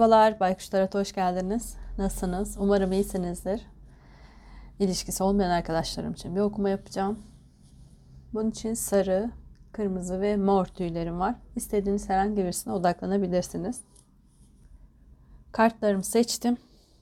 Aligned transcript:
Merhabalar, 0.00 0.40
Baykuşlara 0.40 0.88
hoş 0.92 1.12
geldiniz. 1.12 1.76
Nasılsınız? 1.98 2.56
Umarım 2.58 2.92
iyisinizdir. 2.92 3.66
İlişkisi 4.78 5.22
olmayan 5.22 5.50
arkadaşlarım 5.50 6.12
için 6.12 6.36
bir 6.36 6.40
okuma 6.40 6.70
yapacağım. 6.70 7.18
Bunun 8.34 8.50
için 8.50 8.74
sarı, 8.74 9.30
kırmızı 9.72 10.20
ve 10.20 10.36
mor 10.36 10.66
tüylerim 10.66 11.20
var. 11.20 11.34
İstediğiniz 11.56 12.08
herhangi 12.08 12.36
birisine 12.36 12.72
odaklanabilirsiniz. 12.72 13.80
Kartlarımı 15.52 16.04
seçtim. 16.04 16.56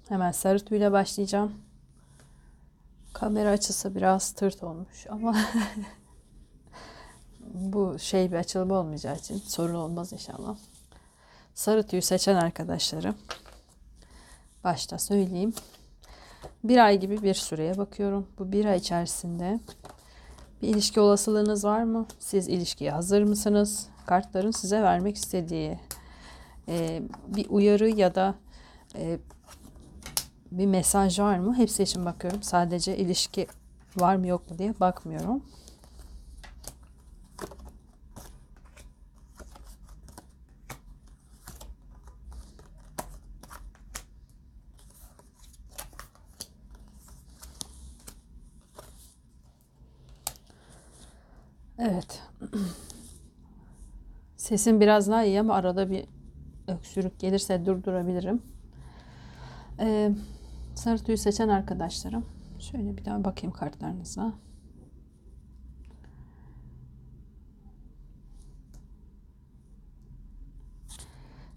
Hemen 0.08 0.32
sarı 0.32 0.64
tüyle 0.64 0.92
başlayacağım. 0.92 1.52
Kamera 3.12 3.50
açısı 3.50 3.94
biraz 3.94 4.32
tırt 4.32 4.62
olmuş 4.62 5.06
ama 5.10 5.36
bu 7.54 7.98
şey 7.98 8.32
bir 8.32 8.36
açılım 8.36 8.70
olmayacağı 8.70 9.16
için 9.16 9.36
sorun 9.36 9.74
olmaz 9.74 10.12
inşallah. 10.12 10.56
Sarı 11.58 11.82
tüyü 11.82 12.02
seçen 12.02 12.34
arkadaşlarım 12.34 13.14
başta 14.64 14.98
söyleyeyim. 14.98 15.54
Bir 16.64 16.76
ay 16.76 17.00
gibi 17.00 17.22
bir 17.22 17.34
süreye 17.34 17.78
bakıyorum. 17.78 18.26
Bu 18.38 18.52
bir 18.52 18.64
ay 18.64 18.78
içerisinde 18.78 19.60
bir 20.62 20.68
ilişki 20.68 21.00
olasılığınız 21.00 21.64
var 21.64 21.82
mı? 21.82 22.06
Siz 22.18 22.48
ilişkiye 22.48 22.90
hazır 22.90 23.22
mısınız? 23.22 23.88
Kartların 24.06 24.50
size 24.50 24.82
vermek 24.82 25.16
istediği 25.16 25.78
e, 26.68 27.02
bir 27.28 27.46
uyarı 27.48 27.88
ya 27.88 28.14
da 28.14 28.34
e, 28.94 29.18
bir 30.50 30.66
mesaj 30.66 31.20
var 31.20 31.38
mı? 31.38 31.56
Hepsi 31.56 31.82
için 31.82 32.04
bakıyorum. 32.04 32.42
Sadece 32.42 32.96
ilişki 32.96 33.46
var 33.96 34.16
mı 34.16 34.26
yok 34.26 34.50
mu 34.50 34.58
diye 34.58 34.80
bakmıyorum. 34.80 35.42
Evet. 51.78 52.22
Sesim 54.36 54.80
biraz 54.80 55.08
daha 55.08 55.24
iyi 55.24 55.40
ama 55.40 55.54
arada 55.54 55.90
bir 55.90 56.04
öksürük 56.68 57.20
gelirse 57.20 57.66
durdurabilirim. 57.66 58.42
Ee, 59.80 60.10
sarı 60.74 60.98
tüyü 60.98 61.18
seçen 61.18 61.48
arkadaşlarım. 61.48 62.26
Şöyle 62.58 62.96
bir 62.96 63.04
daha 63.04 63.24
bakayım 63.24 63.52
kartlarınıza. 63.52 64.32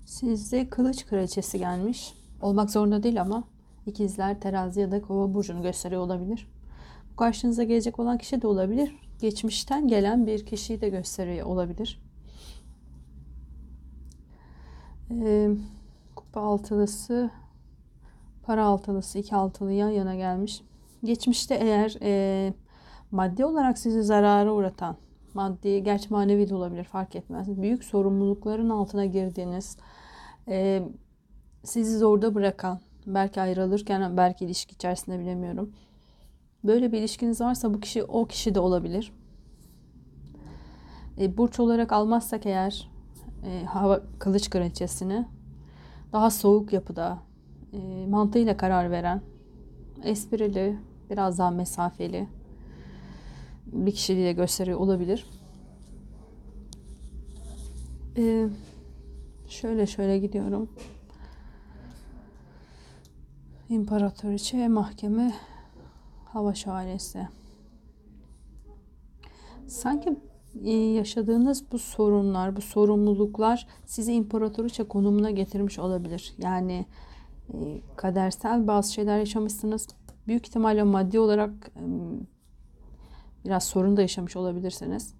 Sizde 0.06 0.70
kılıç 0.70 1.06
kraliçesi 1.06 1.58
gelmiş. 1.60 2.14
Olmak 2.42 2.72
zorunda 2.72 3.04
değil 3.04 3.22
ama 3.22 3.44
ikizler, 3.86 4.40
terazi 4.40 4.80
ya 4.80 4.92
da 4.92 5.02
kova 5.02 5.34
burcunu 5.34 5.62
gösteriyor 5.62 6.02
olabilir. 6.02 6.48
Bu 7.12 7.16
karşınıza 7.16 7.64
gelecek 7.64 8.00
olan 8.00 8.18
kişi 8.18 8.42
de 8.42 8.48
olabilir 8.48 8.96
geçmişten 9.22 9.88
gelen 9.88 10.28
bir 10.28 10.46
kişiyi 10.46 10.82
de 10.82 10.90
gösteriyor 10.90 11.48
olabilir. 11.48 12.02
Ee, 15.12 15.50
kupa 16.16 16.42
altılısı, 16.42 17.30
para 18.44 18.66
altılısı, 18.66 19.20
iki 19.20 19.36
altılı 19.36 19.72
yan 19.72 19.90
yana 19.90 20.16
gelmiş. 20.16 20.62
Geçmişte 21.04 21.56
eğer 21.56 21.98
e, 22.02 22.54
maddi 23.12 23.46
olarak 23.46 23.78
sizi 23.78 24.04
zarara 24.04 24.54
uğratan, 24.54 24.98
maddi, 25.34 25.84
gerçi 25.84 26.10
manevi 26.10 26.50
de 26.50 26.56
olabilir 26.56 26.84
fark 26.84 27.16
etmez. 27.16 27.62
Büyük 27.62 27.84
sorumlulukların 27.84 28.70
altına 28.70 29.06
girdiğiniz, 29.06 29.78
e, 30.48 30.84
sizi 31.64 31.98
zorda 31.98 32.36
bırakan, 32.36 32.80
belki 33.06 33.42
ayrılırken, 33.42 34.18
belki 34.18 34.46
ilişki 34.46 34.76
içerisinde 34.76 35.20
bilemiyorum 35.20 35.74
Böyle 36.64 36.92
bir 36.92 36.98
ilişkiniz 36.98 37.42
varsa 37.42 37.74
bu 37.74 37.80
kişi 37.80 38.04
o 38.04 38.26
kişi 38.26 38.56
de 38.56 38.60
olabilir. 38.60 39.14
E, 41.20 41.38
burç 41.38 41.60
olarak 41.60 41.92
almazsak 41.92 42.46
eğer 42.46 42.90
e, 43.46 43.66
hava 43.66 44.02
kılıç 44.20 44.50
kraliçesini 44.50 45.26
daha 46.14 46.30
soğuk 46.30 46.74
yapıda 46.74 47.20
e, 47.74 48.08
mantığıyla 48.10 48.58
karar 48.58 48.92
veren 48.92 49.22
esprili 50.04 50.78
biraz 51.10 51.40
daha 51.40 51.52
mesafeli 51.52 52.28
bir 53.66 53.92
kişiliği 53.92 54.36
gösteriyor 54.36 54.80
olabilir. 54.80 55.26
E, 58.18 58.48
şöyle 59.48 59.88
şöyle 59.88 60.18
gidiyorum. 60.18 60.70
İmparatoriçe, 63.70 64.68
mahkeme, 64.68 65.34
hava 66.34 66.54
şövalyesi. 66.54 67.28
Sanki 69.68 70.20
e, 70.64 70.72
yaşadığınız 70.72 71.72
bu 71.72 71.80
sorunlar, 71.80 72.56
bu 72.56 72.62
sorumluluklar 72.62 73.68
sizi 73.86 74.14
imparatoriçe 74.14 74.84
konumuna 74.84 75.32
getirmiş 75.32 75.80
olabilir. 75.80 76.34
Yani 76.38 76.86
e, 77.54 77.82
kadersel 77.96 78.68
bazı 78.68 78.94
şeyler 78.94 79.20
yaşamışsınız. 79.20 79.88
Büyük 80.28 80.48
ihtimalle 80.48 80.84
maddi 80.84 81.20
olarak 81.20 81.72
e, 81.76 81.84
biraz 83.46 83.64
sorun 83.64 83.98
da 83.98 84.02
yaşamış 84.02 84.36
olabilirsiniz. 84.36 85.14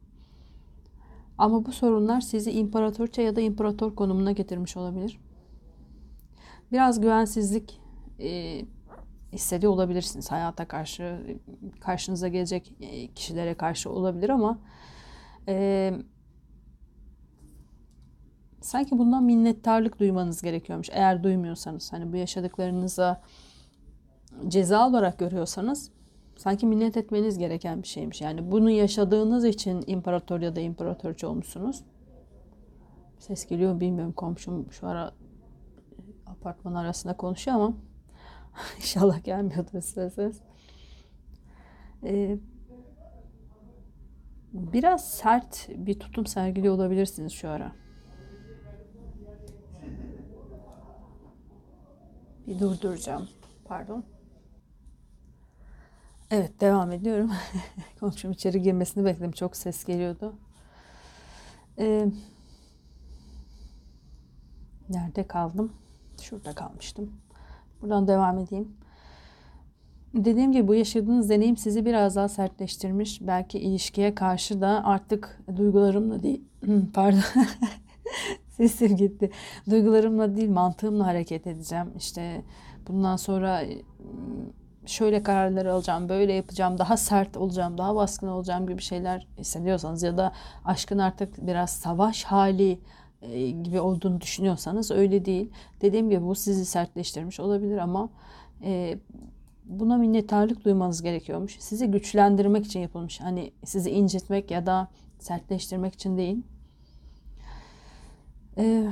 Ama 1.38 1.66
bu 1.66 1.72
sorunlar 1.72 2.22
sizi 2.22 2.52
imparatoriçe 2.52 3.22
ya 3.22 3.36
da 3.36 3.42
imparator 3.42 3.96
konumuna 3.96 4.32
getirmiş 4.32 4.78
olabilir. 4.78 5.20
Biraz 6.72 7.02
güvensizlik 7.02 7.82
hissediyor 9.34 9.74
olabilirsiniz. 9.74 10.32
Hayata 10.32 10.68
karşı 10.68 11.38
karşınıza 11.80 12.28
gelecek 12.28 12.74
e, 12.80 13.08
kişilere 13.08 13.54
karşı 13.54 13.90
olabilir 13.90 14.30
ama 14.30 14.60
e, 15.48 15.94
sanki 18.62 18.98
bundan 18.98 19.24
minnettarlık 19.24 20.00
duymanız 20.00 20.42
gerekiyormuş. 20.42 20.90
Eğer 20.92 21.24
duymuyorsanız 21.24 21.94
hani 21.94 22.12
bu 22.14 22.16
yaşadıklarınıza 22.16 23.22
ceza 24.48 24.88
olarak 24.88 25.20
görüyorsanız 25.20 25.92
sanki 26.38 26.66
minnet 26.66 26.98
etmeniz 26.98 27.38
gereken 27.38 27.84
bir 27.84 27.88
şeymiş. 27.88 28.22
Yani 28.22 28.52
bunu 28.52 28.70
yaşadığınız 28.70 29.46
için 29.46 29.84
imparator 29.88 30.42
ya 30.42 30.56
da 30.56 30.60
imparatorcu 30.60 31.28
olmuşsunuz. 31.28 31.84
Ses 33.20 33.46
geliyor 33.46 33.80
bilmiyorum 33.80 34.14
komşum 34.14 34.72
şu 34.72 34.88
ara 34.88 35.12
apartman 36.26 36.74
arasında 36.74 37.18
konuşuyor 37.18 37.58
ama 37.58 37.74
İnşallah 38.78 39.24
gelmiyordur 39.24 39.82
size 39.82 40.10
ses. 40.10 40.42
Ee, 42.04 42.38
biraz 44.54 45.10
sert 45.12 45.70
bir 45.70 46.00
tutum 46.00 46.26
sergiliyor 46.26 46.74
olabilirsiniz 46.74 47.34
şu 47.34 47.50
ara. 47.50 47.72
Bir 52.48 52.60
durduracağım. 52.60 53.30
Pardon. 53.66 54.04
Evet 56.32 56.62
devam 56.62 56.92
ediyorum. 56.92 57.32
Komşum 58.00 58.32
içeri 58.32 58.62
girmesini 58.62 59.06
bekledim. 59.06 59.32
Çok 59.32 59.58
ses 59.58 59.84
geliyordu. 59.86 60.36
Ee, 61.80 62.12
nerede 64.90 65.28
kaldım? 65.28 65.74
Şurada 66.22 66.56
kalmıştım. 66.56 67.12
Buradan 67.82 68.08
devam 68.08 68.40
edeyim. 68.40 68.68
Dediğim 70.14 70.52
gibi 70.52 70.68
bu 70.68 70.76
yaşadığınız 70.76 71.30
deneyim 71.30 71.58
sizi 71.58 71.86
biraz 71.86 72.16
daha 72.16 72.30
sertleştirmiş. 72.30 73.22
Belki 73.22 73.60
ilişkiye 73.60 74.16
karşı 74.16 74.62
da 74.62 74.82
artık 74.86 75.44
duygularımla 75.58 76.24
değil, 76.24 76.44
pardon, 76.94 77.20
sesim 78.50 78.96
gitti. 78.96 79.32
Duygularımla 79.70 80.36
değil, 80.36 80.50
mantığımla 80.50 81.06
hareket 81.06 81.48
edeceğim. 81.48 81.94
İşte 81.98 82.42
bundan 82.88 83.16
sonra 83.16 83.62
şöyle 84.86 85.24
kararlar 85.24 85.66
alacağım, 85.66 86.10
böyle 86.10 86.34
yapacağım, 86.34 86.78
daha 86.78 86.98
sert 86.98 87.38
olacağım, 87.38 87.78
daha 87.78 87.96
baskın 87.96 88.28
olacağım 88.28 88.68
gibi 88.68 88.82
şeyler 88.82 89.28
hissediyorsanız 89.38 90.04
ya 90.04 90.18
da 90.18 90.32
aşkın 90.66 90.98
artık 90.98 91.48
biraz 91.48 91.70
savaş 91.70 92.24
hali 92.24 92.80
gibi 93.64 93.80
olduğunu 93.80 94.22
düşünüyorsanız 94.22 94.92
öyle 94.92 95.26
değil. 95.26 95.50
Dediğim 95.82 96.10
gibi 96.10 96.24
bu 96.26 96.36
sizi 96.36 96.66
sertleştirmiş 96.66 97.40
olabilir 97.40 97.78
ama 97.78 98.10
e, 98.64 98.98
buna 99.66 99.98
minnettarlık 99.98 100.66
duymanız 100.66 101.02
gerekiyormuş. 101.02 101.56
Sizi 101.60 101.88
güçlendirmek 101.88 102.66
için 102.66 102.80
yapılmış. 102.80 103.22
Hani 103.22 103.52
sizi 103.66 103.92
incitmek 103.92 104.52
ya 104.52 104.66
da 104.66 104.88
sertleştirmek 105.20 105.94
için 105.94 106.18
değil. 106.18 106.42
E, 108.58 108.88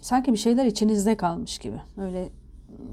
sanki 0.00 0.32
bir 0.32 0.38
şeyler 0.38 0.66
içinizde 0.66 1.16
kalmış 1.16 1.58
gibi. 1.58 1.80
Öyle 1.96 2.28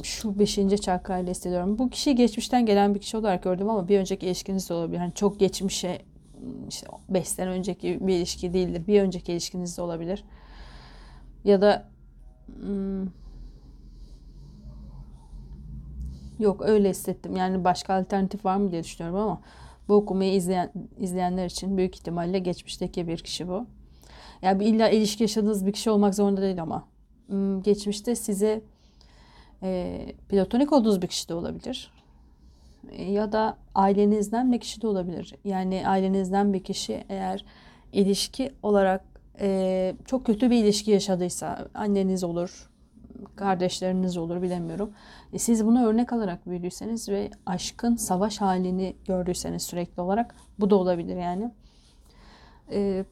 şu 0.04 0.40
beşinci 0.40 0.82
çakrayla 0.82 1.32
hissediyorum. 1.32 1.80
Bu 1.80 1.90
kişi 1.90 2.16
geçmişten 2.16 2.66
gelen 2.66 2.96
bir 2.96 3.00
kişi 3.00 3.18
olarak 3.18 3.44
gördüm 3.44 3.70
ama 3.70 3.88
bir 3.88 4.00
önceki 4.00 4.26
ilişkiniz 4.26 4.70
de 4.70 4.74
olabilir. 4.74 4.98
Hani 4.98 5.14
çok 5.14 5.40
geçmişe 5.40 6.02
işte 6.70 6.88
5 7.10 7.28
sene 7.28 7.50
önceki 7.50 8.08
bir 8.08 8.16
ilişki 8.16 8.54
değildir. 8.54 8.88
Bir 8.88 9.02
önceki 9.02 9.32
ilişkinizde 9.32 9.82
olabilir. 9.82 10.24
Ya 11.44 11.62
da 11.62 11.90
Hmm. 12.62 13.08
Yok 16.40 16.62
öyle 16.62 16.90
hissettim. 16.90 17.36
Yani 17.36 17.64
başka 17.64 17.94
alternatif 17.94 18.46
var 18.46 18.58
mı 18.58 18.72
diye 18.72 18.84
düşünüyorum 18.84 19.20
ama 19.20 19.42
bu 19.88 19.94
okumayı 19.94 20.34
izleyen, 20.34 20.72
izleyenler 21.00 21.46
için 21.46 21.78
büyük 21.78 21.96
ihtimalle 21.96 22.40
geçmişteki 22.40 23.08
bir 23.08 23.18
kişi 23.18 23.48
bu. 23.48 23.66
Yani 24.42 24.64
illa 24.66 24.90
ilişki 24.90 25.24
yaşadığınız 25.24 25.66
bir 25.66 25.72
kişi 25.74 25.90
olmak 25.90 26.16
zorunda 26.16 26.42
değil 26.42 26.62
ama. 26.62 26.88
Hmm, 27.28 27.62
geçmişte 27.62 28.16
size 28.16 28.62
e, 29.64 30.06
platonik 30.30 30.74
olduğunuz 30.74 31.02
bir 31.02 31.08
kişi 31.08 31.30
de 31.30 31.34
olabilir. 31.34 31.92
E, 32.92 33.12
ya 33.12 33.32
da 33.32 33.58
ailenizden 33.76 34.52
bir 34.52 34.60
kişi 34.60 34.82
de 34.82 34.88
olabilir. 34.88 35.36
Yani 35.44 35.88
ailenizden 35.88 36.54
bir 36.54 36.64
kişi 36.64 37.04
eğer 37.10 37.46
ilişki 37.94 38.52
olarak 38.64 39.04
e, 39.40 39.96
çok 40.06 40.26
kötü 40.26 40.50
bir 40.50 40.64
ilişki 40.64 40.92
yaşadıysa 40.92 41.68
anneniz 41.74 42.24
olur, 42.24 42.70
kardeşleriniz 43.36 44.18
olur 44.18 44.42
bilemiyorum. 44.42 44.94
E, 45.34 45.40
siz 45.40 45.66
bunu 45.66 45.86
örnek 45.86 46.14
alarak 46.14 46.48
büyüdüyseniz 46.48 47.10
ve 47.10 47.30
aşkın 47.46 47.96
savaş 47.96 48.42
halini 48.42 48.96
gördüyseniz 49.06 49.64
sürekli 49.64 50.02
olarak 50.02 50.36
bu 50.60 50.70
da 50.70 50.76
olabilir 50.76 51.18
yani. 51.18 51.52
E, 52.72 53.06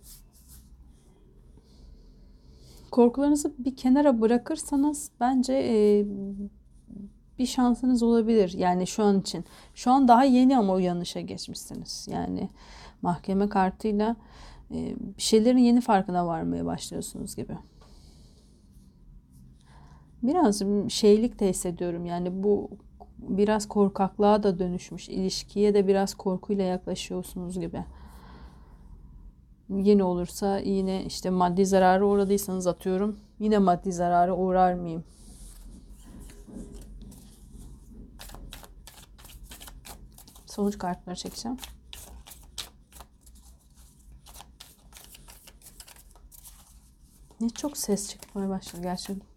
korkularınızı 2.92 3.54
bir 3.60 3.76
kenara 3.76 4.22
bırakırsanız 4.22 5.12
bence 5.20 5.54
e, 5.54 6.06
bir 7.40 7.46
şansınız 7.46 8.04
olabilir. 8.04 8.54
Yani 8.58 8.88
şu 8.88 9.04
an 9.04 9.20
için. 9.20 9.46
Şu 9.76 9.92
an 9.92 10.08
daha 10.08 10.24
yeni 10.24 10.58
ama 10.58 10.74
uyanışa 10.74 11.22
geçmişsiniz. 11.22 12.08
Yani 12.12 12.50
mahkeme 13.02 13.50
kartıyla 13.50 14.16
e, 14.72 14.96
bir 15.18 15.22
şeylerin 15.22 15.58
yeni 15.58 15.82
farkına 15.82 16.28
varmaya 16.28 16.66
başlıyorsunuz 16.66 17.36
gibi. 17.36 17.58
Biraz 20.24 20.64
şeylik 20.90 21.40
de 21.40 21.50
hissediyorum. 21.50 22.06
Yani 22.06 22.44
bu 22.44 22.70
biraz 23.18 23.68
korkaklığa 23.68 24.44
da 24.44 24.60
dönüşmüş. 24.60 25.10
İlişkiye 25.10 25.74
de 25.74 25.88
biraz 25.88 26.14
korkuyla 26.14 26.64
yaklaşıyorsunuz 26.64 27.60
gibi. 27.60 27.84
Yeni 29.70 30.04
olursa 30.04 30.60
yine 30.60 31.06
işte 31.06 31.30
maddi 31.30 31.66
zararı 31.66 32.08
uğradıysanız 32.08 32.68
atıyorum. 32.68 33.20
Yine 33.40 33.58
maddi 33.58 33.92
zararı 33.92 34.36
uğrar 34.36 34.74
mıyım? 34.74 35.04
Sonuç 40.58 40.78
kartları 40.78 41.16
çekeceğim. 41.16 41.58
Ne 47.42 47.50
çok 47.50 47.78
ses 47.78 48.10
çıkmaya 48.10 48.50
başladı 48.50 48.82
gerçekten. 48.82 49.28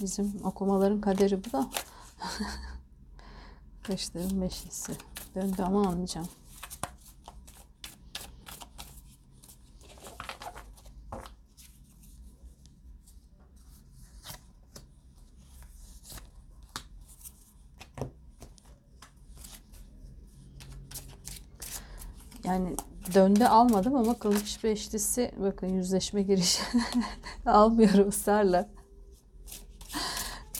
Bizim 0.00 0.40
okumaların 0.44 1.00
kaderi 1.00 1.44
bu 1.44 1.52
da. 1.52 1.70
Kaşların 3.82 4.40
beşlisi. 4.40 4.92
Döndü 5.34 5.62
ama 5.62 5.88
anlayacağım. 5.88 6.28
Yani 22.44 22.76
döndü 23.14 23.44
almadım 23.44 23.94
ama 23.94 24.18
kılıç 24.18 24.64
beşlisi 24.64 25.32
bakın 25.42 25.66
yüzleşme 25.66 26.22
girişi 26.22 26.62
almıyorum 27.46 28.08
ısrarla 28.08 28.68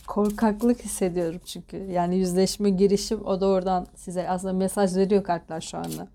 korkaklık 0.07 0.83
hissediyorum 0.85 1.41
çünkü. 1.45 1.77
Yani 1.77 2.17
yüzleşme 2.17 2.71
girişim 2.71 3.25
o 3.27 3.41
da 3.41 3.47
oradan 3.47 3.87
size 3.97 4.29
aslında 4.29 4.53
mesaj 4.53 4.97
veriyor 4.97 5.25
kartlar 5.25 5.61
şu 5.61 5.79
anda. 5.79 6.09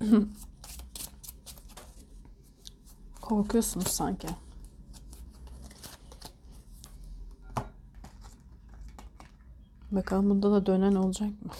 Korkuyorsunuz 3.20 3.86
sanki. 3.86 4.28
Bakalım 9.90 10.30
bunda 10.30 10.52
da 10.52 10.66
dönen 10.66 10.94
olacak 10.94 11.30
mı? 11.30 11.50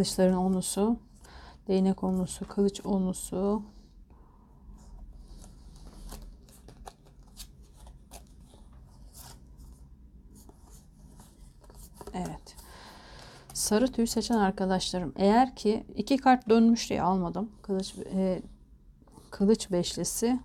Kılıçların 0.00 0.36
onusu, 0.36 0.98
değnek 1.68 2.04
onusu, 2.04 2.48
kılıç 2.48 2.80
onusu. 2.86 3.62
Evet. 12.14 12.56
Sarı 13.54 13.92
tüy 13.92 14.06
seçen 14.06 14.36
arkadaşlarım. 14.36 15.12
Eğer 15.16 15.56
ki 15.56 15.86
iki 15.94 16.16
kart 16.16 16.48
dönmüş 16.48 16.90
diye 16.90 17.02
almadım. 17.02 17.50
Kılıç 17.62 17.94
e, 17.98 18.42
kılıç 19.30 19.70
beşlisi 19.70 20.40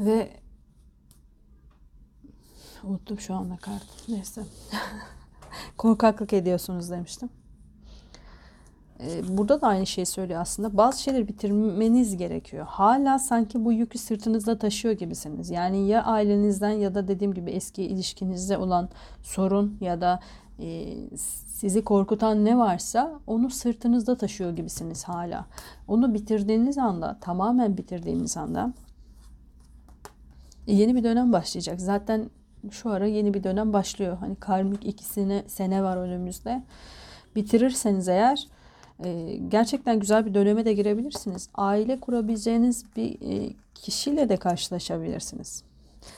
ve 0.00 0.40
unuttum 2.84 3.20
şu 3.20 3.34
anda 3.34 3.56
kart. 3.56 4.08
Neyse. 4.08 4.44
korkaklık 5.78 6.32
ediyorsunuz 6.32 6.90
demiştim. 6.90 7.28
Ee, 9.00 9.36
burada 9.38 9.60
da 9.60 9.66
aynı 9.66 9.86
şeyi 9.86 10.06
söylüyor 10.06 10.40
aslında. 10.40 10.76
Bazı 10.76 11.02
şeyleri 11.02 11.28
bitirmeniz 11.28 12.16
gerekiyor. 12.16 12.66
Hala 12.68 13.18
sanki 13.18 13.64
bu 13.64 13.72
yükü 13.72 13.98
sırtınızda 13.98 14.58
taşıyor 14.58 14.94
gibisiniz. 14.94 15.50
Yani 15.50 15.88
ya 15.88 16.04
ailenizden 16.04 16.70
ya 16.70 16.94
da 16.94 17.08
dediğim 17.08 17.34
gibi 17.34 17.50
eski 17.50 17.82
ilişkinizde 17.82 18.58
olan 18.58 18.88
sorun 19.22 19.76
ya 19.80 20.00
da 20.00 20.20
e, 20.58 20.96
sizi 21.16 21.84
korkutan 21.84 22.44
ne 22.44 22.58
varsa 22.58 23.20
onu 23.26 23.50
sırtınızda 23.50 24.16
taşıyor 24.16 24.56
gibisiniz 24.56 25.04
hala. 25.04 25.46
Onu 25.88 26.14
bitirdiğiniz 26.14 26.78
anda, 26.78 27.18
tamamen 27.20 27.76
bitirdiğiniz 27.76 28.36
anda 28.36 28.72
yeni 30.66 30.94
bir 30.94 31.04
dönem 31.04 31.32
başlayacak. 31.32 31.80
Zaten 31.80 32.30
şu 32.70 32.90
ara 32.90 33.06
yeni 33.06 33.34
bir 33.34 33.44
dönem 33.44 33.72
başlıyor. 33.72 34.16
Hani 34.20 34.36
karmik 34.36 34.86
ikisine 34.86 35.44
sene 35.46 35.82
var 35.82 35.96
önümüzde. 35.96 36.62
Bitirirseniz 37.36 38.08
eğer 38.08 38.48
e, 39.04 39.36
gerçekten 39.48 40.00
güzel 40.00 40.26
bir 40.26 40.34
döneme 40.34 40.64
de 40.64 40.72
girebilirsiniz. 40.72 41.48
Aile 41.54 42.00
kurabileceğiniz 42.00 42.84
bir 42.96 43.18
e, 43.20 43.52
kişiyle 43.74 44.28
de 44.28 44.36
karşılaşabilirsiniz. 44.36 45.64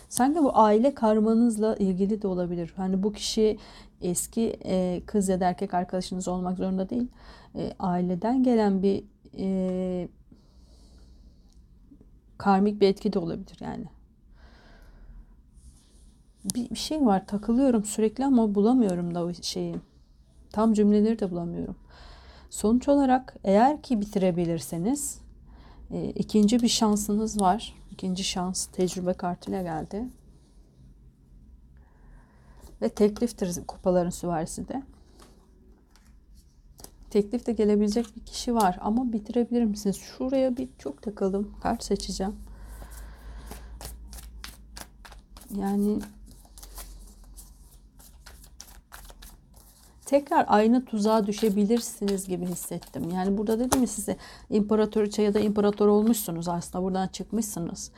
Sanki 0.08 0.42
bu 0.42 0.58
aile 0.58 0.94
karmanızla 0.94 1.76
ilgili 1.76 2.22
de 2.22 2.26
olabilir. 2.26 2.72
Hani 2.76 3.02
bu 3.02 3.12
kişi 3.12 3.58
eski 4.02 4.56
e, 4.64 5.02
kız 5.06 5.28
ya 5.28 5.40
da 5.40 5.44
erkek 5.44 5.74
arkadaşınız 5.74 6.28
olmak 6.28 6.58
zorunda 6.58 6.90
değil. 6.90 7.08
aileden 7.78 8.42
gelen 8.42 8.82
bir 8.82 9.04
karmik 12.38 12.80
bir 12.80 12.88
etki 12.88 13.12
de 13.12 13.18
olabilir 13.18 13.56
yani 13.60 13.84
bir, 16.44 16.76
şey 16.76 17.06
var 17.06 17.26
takılıyorum 17.26 17.84
sürekli 17.84 18.24
ama 18.24 18.54
bulamıyorum 18.54 19.14
da 19.14 19.24
o 19.24 19.32
şeyi. 19.32 19.76
Tam 20.52 20.72
cümleleri 20.72 21.18
de 21.18 21.30
bulamıyorum. 21.30 21.76
Sonuç 22.50 22.88
olarak 22.88 23.36
eğer 23.44 23.82
ki 23.82 24.00
bitirebilirseniz 24.00 25.20
e, 25.90 26.10
ikinci 26.10 26.62
bir 26.62 26.68
şansınız 26.68 27.40
var. 27.40 27.74
İkinci 27.90 28.24
şans 28.24 28.66
tecrübe 28.66 29.12
kartıyla 29.12 29.62
geldi. 29.62 30.04
Ve 32.82 32.88
tekliftir 32.88 33.66
kupaların 33.66 34.10
süvarisi 34.10 34.68
de. 34.68 34.82
Teklif 37.10 37.46
de 37.46 37.52
gelebilecek 37.52 38.16
bir 38.16 38.20
kişi 38.20 38.54
var 38.54 38.78
ama 38.80 39.12
bitirebilir 39.12 39.64
misiniz? 39.64 39.96
Şuraya 39.96 40.56
bir 40.56 40.68
çok 40.78 41.02
takıldım. 41.02 41.54
Kart 41.62 41.84
seçeceğim. 41.84 42.36
Yani 45.56 45.98
tekrar 50.10 50.44
aynı 50.48 50.84
tuzağa 50.84 51.26
düşebilirsiniz 51.26 52.28
gibi 52.28 52.46
hissettim. 52.46 53.10
Yani 53.14 53.38
burada 53.38 53.58
dedim 53.58 53.80
mi 53.80 53.86
size 53.86 54.16
imparatoriçe 54.50 55.22
ya 55.22 55.34
da 55.34 55.40
imparator 55.40 55.88
olmuşsunuz 55.88 56.48
aslında 56.48 56.84
buradan 56.84 57.08
çıkmışsınız. 57.08 57.90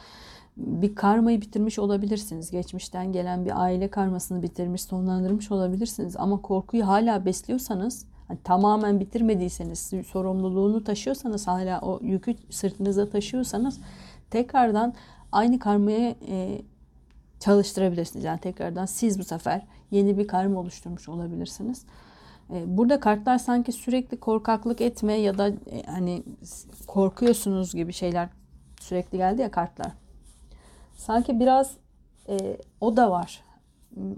Bir 0.57 0.95
karmayı 0.95 1.41
bitirmiş 1.41 1.79
olabilirsiniz. 1.79 2.51
Geçmişten 2.51 3.13
gelen 3.13 3.45
bir 3.45 3.63
aile 3.63 3.89
karmasını 3.89 4.43
bitirmiş, 4.43 4.83
sonlandırmış 4.83 5.51
olabilirsiniz. 5.51 6.17
Ama 6.17 6.43
korkuyu 6.43 6.87
hala 6.87 7.25
besliyorsanız, 7.25 8.05
hani 8.29 8.39
tamamen 8.45 9.01
bitirmediyseniz, 9.01 9.91
sorumluluğunu 10.07 10.85
taşıyorsanız, 10.85 11.47
hala 11.47 11.81
o 11.81 11.99
yükü 12.03 12.37
sırtınıza 12.51 13.09
taşıyorsanız 13.09 13.81
tekrardan 14.31 14.95
aynı 15.33 15.59
karmayı 15.59 16.15
e, 16.29 16.63
çalıştırabilirsiniz. 17.43 18.25
Yani 18.25 18.41
tekrardan 18.41 18.87
siz 18.87 19.19
bu 19.19 19.25
sefer 19.25 19.63
yeni 19.91 20.19
bir 20.19 20.27
karma 20.27 20.61
oluşturmuş 20.61 21.09
olabilirsiniz. 21.09 21.85
E, 22.51 22.77
burada 22.77 23.01
kartlar 23.01 23.39
sanki 23.39 23.73
sürekli 23.73 24.21
korkaklık 24.21 24.81
etme 24.81 25.13
ya 25.13 25.39
da 25.39 25.49
e, 25.49 25.83
hani 25.87 26.23
korkuyorsunuz 26.87 27.75
gibi 27.75 27.93
şeyler 27.93 28.29
sürekli 28.81 29.19
geldi 29.19 29.43
ya 29.43 29.51
kartlar. 29.51 29.93
Sanki 30.97 31.41
biraz 31.41 31.77
e, 32.29 32.57
o 32.81 32.97
da 32.97 33.11
var. 33.11 33.45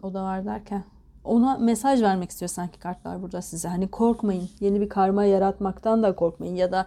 O 0.03 0.15
da 0.15 0.25
var 0.25 0.45
derken 0.45 0.85
ona 1.25 1.59
mesaj 1.59 2.03
vermek 2.03 2.31
istiyor 2.31 2.49
sanki 2.49 2.79
kartlar 2.79 3.23
burada 3.23 3.43
size. 3.43 3.69
Hani 3.69 3.89
korkmayın. 3.89 4.49
Yeni 4.61 4.81
bir 4.81 4.89
karma 4.89 5.25
yaratmaktan 5.25 6.03
da 6.03 6.15
korkmayın 6.15 6.57
ya 6.57 6.73
da 6.73 6.87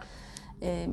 e, 0.62 0.88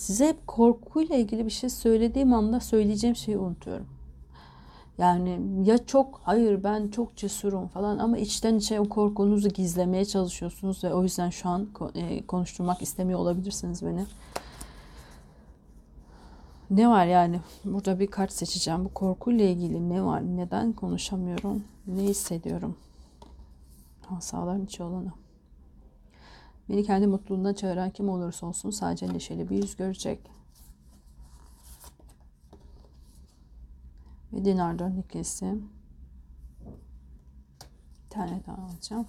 size 0.00 0.28
hep 0.28 0.46
korkuyla 0.46 1.16
ilgili 1.16 1.46
bir 1.46 1.50
şey 1.50 1.70
söylediğim 1.70 2.32
anda 2.32 2.60
söyleyeceğim 2.60 3.16
şeyi 3.16 3.38
unutuyorum. 3.38 3.86
Yani 4.98 5.40
ya 5.64 5.86
çok 5.86 6.20
hayır 6.24 6.64
ben 6.64 6.88
çok 6.88 7.16
cesurum 7.16 7.68
falan 7.68 7.98
ama 7.98 8.18
içten 8.18 8.54
içe 8.54 8.80
o 8.80 8.88
korkunuzu 8.88 9.48
gizlemeye 9.48 10.04
çalışıyorsunuz 10.04 10.84
ve 10.84 10.94
o 10.94 11.02
yüzden 11.02 11.30
şu 11.30 11.48
an 11.48 11.68
e, 11.94 12.26
konuşturmak 12.26 12.82
istemiyor 12.82 13.18
olabilirsiniz 13.18 13.82
beni. 13.82 14.04
Ne 16.70 16.88
var 16.88 17.06
yani? 17.06 17.40
Burada 17.64 18.00
bir 18.00 18.06
kart 18.06 18.32
seçeceğim. 18.32 18.84
Bu 18.84 18.94
korkuyla 18.94 19.44
ilgili 19.44 19.88
ne 19.88 20.04
var? 20.04 20.22
Neden 20.22 20.72
konuşamıyorum? 20.72 21.64
Ne 21.86 22.02
hissediyorum? 22.02 22.76
Hasaların 24.06 24.64
içi 24.64 24.82
olanı. 24.82 25.19
Beni 26.70 26.84
kendi 26.84 27.06
mutluluğuna 27.06 27.54
çağıran 27.54 27.90
kim 27.90 28.08
olursa 28.08 28.46
olsun 28.46 28.70
sadece 28.70 29.12
neşeli 29.12 29.50
bir 29.50 29.56
yüz 29.56 29.76
görecek. 29.76 30.30
Ve 34.32 34.44
dinar 34.44 34.78
dön 34.78 34.96
ikilisi. 34.96 35.54
Bir 38.04 38.10
tane 38.10 38.42
daha 38.46 38.62
alacağım. 38.62 39.06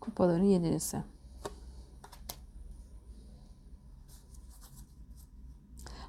Kupaların 0.00 0.44
yedilisi. 0.44 1.02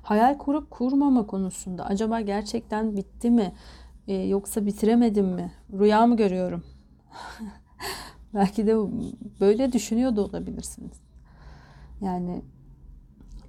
hayal 0.06 0.38
kurup 0.38 0.72
kurmama 0.72 1.28
konusunda 1.28 1.86
acaba 1.86 2.22
gerçekten 2.22 2.98
bitti 2.98 3.30
mi 3.32 3.54
ee, 4.08 4.14
yoksa 4.14 4.66
bitiremedim 4.66 5.26
mi 5.26 5.54
rüya 5.74 6.08
mı 6.08 6.18
görüyorum 6.18 6.64
belki 8.36 8.68
de 8.68 8.76
böyle 9.40 9.72
düşünüyor 9.72 10.16
da 10.16 10.22
olabilirsiniz. 10.22 10.98
Yani 12.02 12.42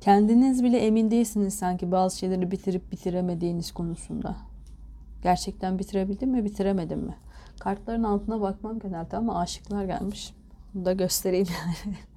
kendiniz 0.00 0.64
bile 0.64 0.78
emin 0.78 1.11
değilsiniz 1.11 1.55
sanki 1.55 1.93
bazı 1.93 2.19
şeyleri 2.19 2.50
bitirip 2.50 2.93
bitiremediğiniz 2.93 3.73
konusunda. 3.73 4.37
Gerçekten 5.23 5.78
bitirebildim 5.78 6.31
mi 6.31 6.45
bitiremedim 6.45 6.99
mi? 6.99 7.14
Kartların 7.61 8.02
altına 8.02 8.40
bakmam 8.40 8.78
genelde 8.78 9.16
ama 9.16 9.40
aşıklar 9.40 9.85
gelmiş. 9.85 10.35
Bunu 10.75 10.85
da 10.85 10.93
göstereyim 10.93 11.47
yani 11.66 11.97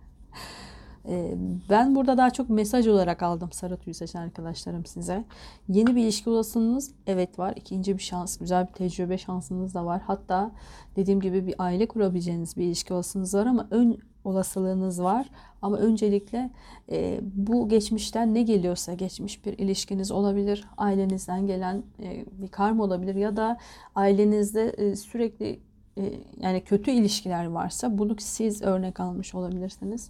ben 1.70 1.96
burada 1.96 2.18
daha 2.18 2.29
çok 2.29 2.50
mesaj 2.50 2.88
olarak 2.88 3.24
aldım 3.24 3.51
sarı 3.51 3.77
tüy 3.77 3.94
seçen 3.94 4.22
arkadaşlarım 4.22 4.86
size. 4.86 5.25
Yeni 5.70 5.96
bir 5.96 6.03
ilişki 6.03 6.29
olasılığınız 6.29 6.91
evet 7.08 7.39
var. 7.39 7.53
İkinci 7.56 7.98
bir 7.98 8.03
şans, 8.03 8.38
güzel 8.38 8.68
bir 8.68 8.74
tecrübe 8.74 9.18
şansınız 9.18 9.74
da 9.74 9.86
var. 9.86 10.01
Hatta 10.08 10.51
dediğim 10.96 11.22
gibi 11.22 11.48
bir 11.48 11.56
aile 11.58 11.88
kurabileceğiniz 11.88 12.58
bir 12.58 12.63
ilişki 12.63 12.94
olasılığınız 12.94 13.34
var 13.34 13.46
ama 13.46 13.68
ön 13.72 14.00
olasılığınız 14.24 15.03
var. 15.03 15.29
Ama 15.62 15.77
öncelikle 15.77 16.50
e, 16.91 17.20
bu 17.22 17.70
geçmişten 17.70 18.34
ne 18.34 18.41
geliyorsa 18.41 18.94
geçmiş 18.94 19.46
bir 19.46 19.58
ilişkiniz 19.58 20.12
olabilir. 20.12 20.68
Ailenizden 20.77 21.48
gelen 21.48 21.84
e, 22.03 22.25
bir 22.32 22.48
karma 22.48 22.84
olabilir 22.84 23.15
ya 23.15 23.38
da 23.38 23.58
ailenizde 23.96 24.70
e, 24.70 24.96
sürekli 24.96 25.60
e, 25.98 26.13
yani 26.39 26.62
kötü 26.62 26.91
ilişkiler 26.91 27.46
varsa 27.46 27.98
bunu 27.98 28.15
siz 28.20 28.62
örnek 28.62 29.00
almış 29.00 29.36
olabilirsiniz. 29.36 30.10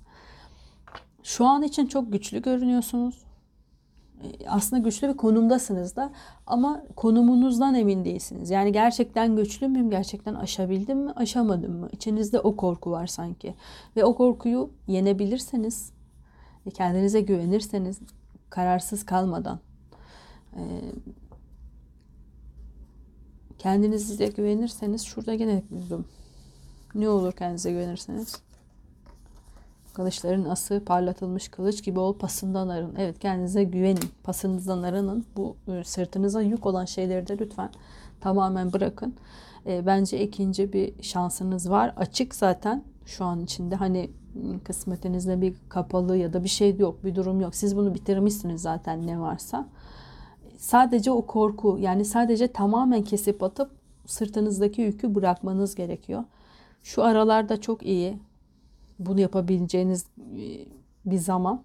Şu 1.30 1.46
an 1.46 1.64
için 1.64 1.88
çok 1.88 2.12
güçlü 2.12 2.42
görünüyorsunuz. 2.42 3.24
E, 4.24 4.50
aslında 4.50 4.82
güçlü 4.82 5.10
bir 5.10 5.18
konumdasınız 5.18 5.96
da 5.96 6.12
ama 6.48 6.84
konumunuzdan 6.96 7.76
emin 7.76 8.06
değilsiniz. 8.06 8.50
Yani 8.50 8.72
gerçekten 8.72 9.36
güçlü 9.36 9.68
müyüm? 9.68 9.90
Gerçekten 9.90 10.34
aşabildim 10.34 10.98
mi? 11.00 11.12
Aşamadım 11.12 11.80
mı? 11.80 11.90
İçinizde 11.92 12.40
o 12.40 12.56
korku 12.56 12.92
var 12.92 13.08
sanki. 13.08 13.56
Ve 13.96 14.06
o 14.06 14.16
korkuyu 14.16 14.72
yenebilirseniz, 14.88 15.92
e, 16.66 16.70
kendinize 16.70 17.22
güvenirseniz, 17.22 18.00
kararsız 18.50 19.06
kalmadan, 19.06 19.60
e, 20.56 20.62
kendinize 23.58 24.28
güvenirseniz 24.28 25.04
şurada 25.04 25.36
gene 25.36 25.64
buldum. 25.70 26.06
Ne 26.96 27.10
olur 27.10 27.32
kendinize 27.32 27.72
güvenirseniz? 27.72 28.49
Kılıçların 30.00 30.46
ası 30.46 30.84
parlatılmış 30.86 31.48
kılıç 31.48 31.84
gibi 31.84 32.00
ol 32.00 32.14
pasından 32.14 32.70
arın. 32.70 32.96
Evet 32.98 33.20
kendinize 33.20 33.64
güvenin. 33.64 34.04
Pasınızdan 34.24 34.84
arının. 34.84 35.26
Bu 35.38 35.56
e, 35.68 35.84
sırtınıza 35.84 36.42
yük 36.42 36.66
olan 36.66 36.86
şeyleri 36.86 37.28
de 37.28 37.38
lütfen 37.38 37.70
tamamen 38.22 38.74
bırakın. 38.74 39.16
E, 39.66 39.86
bence 39.86 40.24
ikinci 40.24 40.74
bir 40.74 41.04
şansınız 41.04 41.70
var. 41.70 41.94
Açık 41.98 42.36
zaten 42.36 42.84
şu 43.06 43.26
an 43.26 43.40
içinde. 43.40 43.76
Hani 43.76 44.10
kısmetinizde 44.64 45.42
bir 45.42 45.56
kapalı 45.70 46.18
ya 46.18 46.34
da 46.34 46.44
bir 46.44 46.50
şey 46.50 46.78
yok, 46.78 47.04
bir 47.04 47.16
durum 47.16 47.42
yok. 47.42 47.56
Siz 47.56 47.78
bunu 47.78 47.94
bitirmişsiniz 47.94 48.62
zaten 48.62 49.08
ne 49.08 49.20
varsa. 49.20 49.68
Sadece 50.58 51.12
o 51.12 51.26
korku 51.26 51.78
yani 51.80 52.06
sadece 52.06 52.48
tamamen 52.48 53.04
kesip 53.04 53.44
atıp 53.44 53.72
sırtınızdaki 54.06 54.82
yükü 54.82 55.16
bırakmanız 55.16 55.76
gerekiyor. 55.76 56.24
Şu 56.84 57.04
aralarda 57.04 57.62
çok 57.62 57.86
iyi 57.86 58.20
bunu 59.00 59.20
yapabileceğiniz 59.20 60.06
e, 60.18 60.66
bir 61.06 61.18
zaman. 61.18 61.64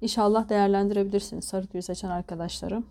İnşallah 0.00 0.48
değerlendirebilirsiniz 0.48 1.44
sarı 1.44 1.66
tüyü 1.66 1.82
seçen 1.82 2.10
arkadaşlarım. 2.10 2.86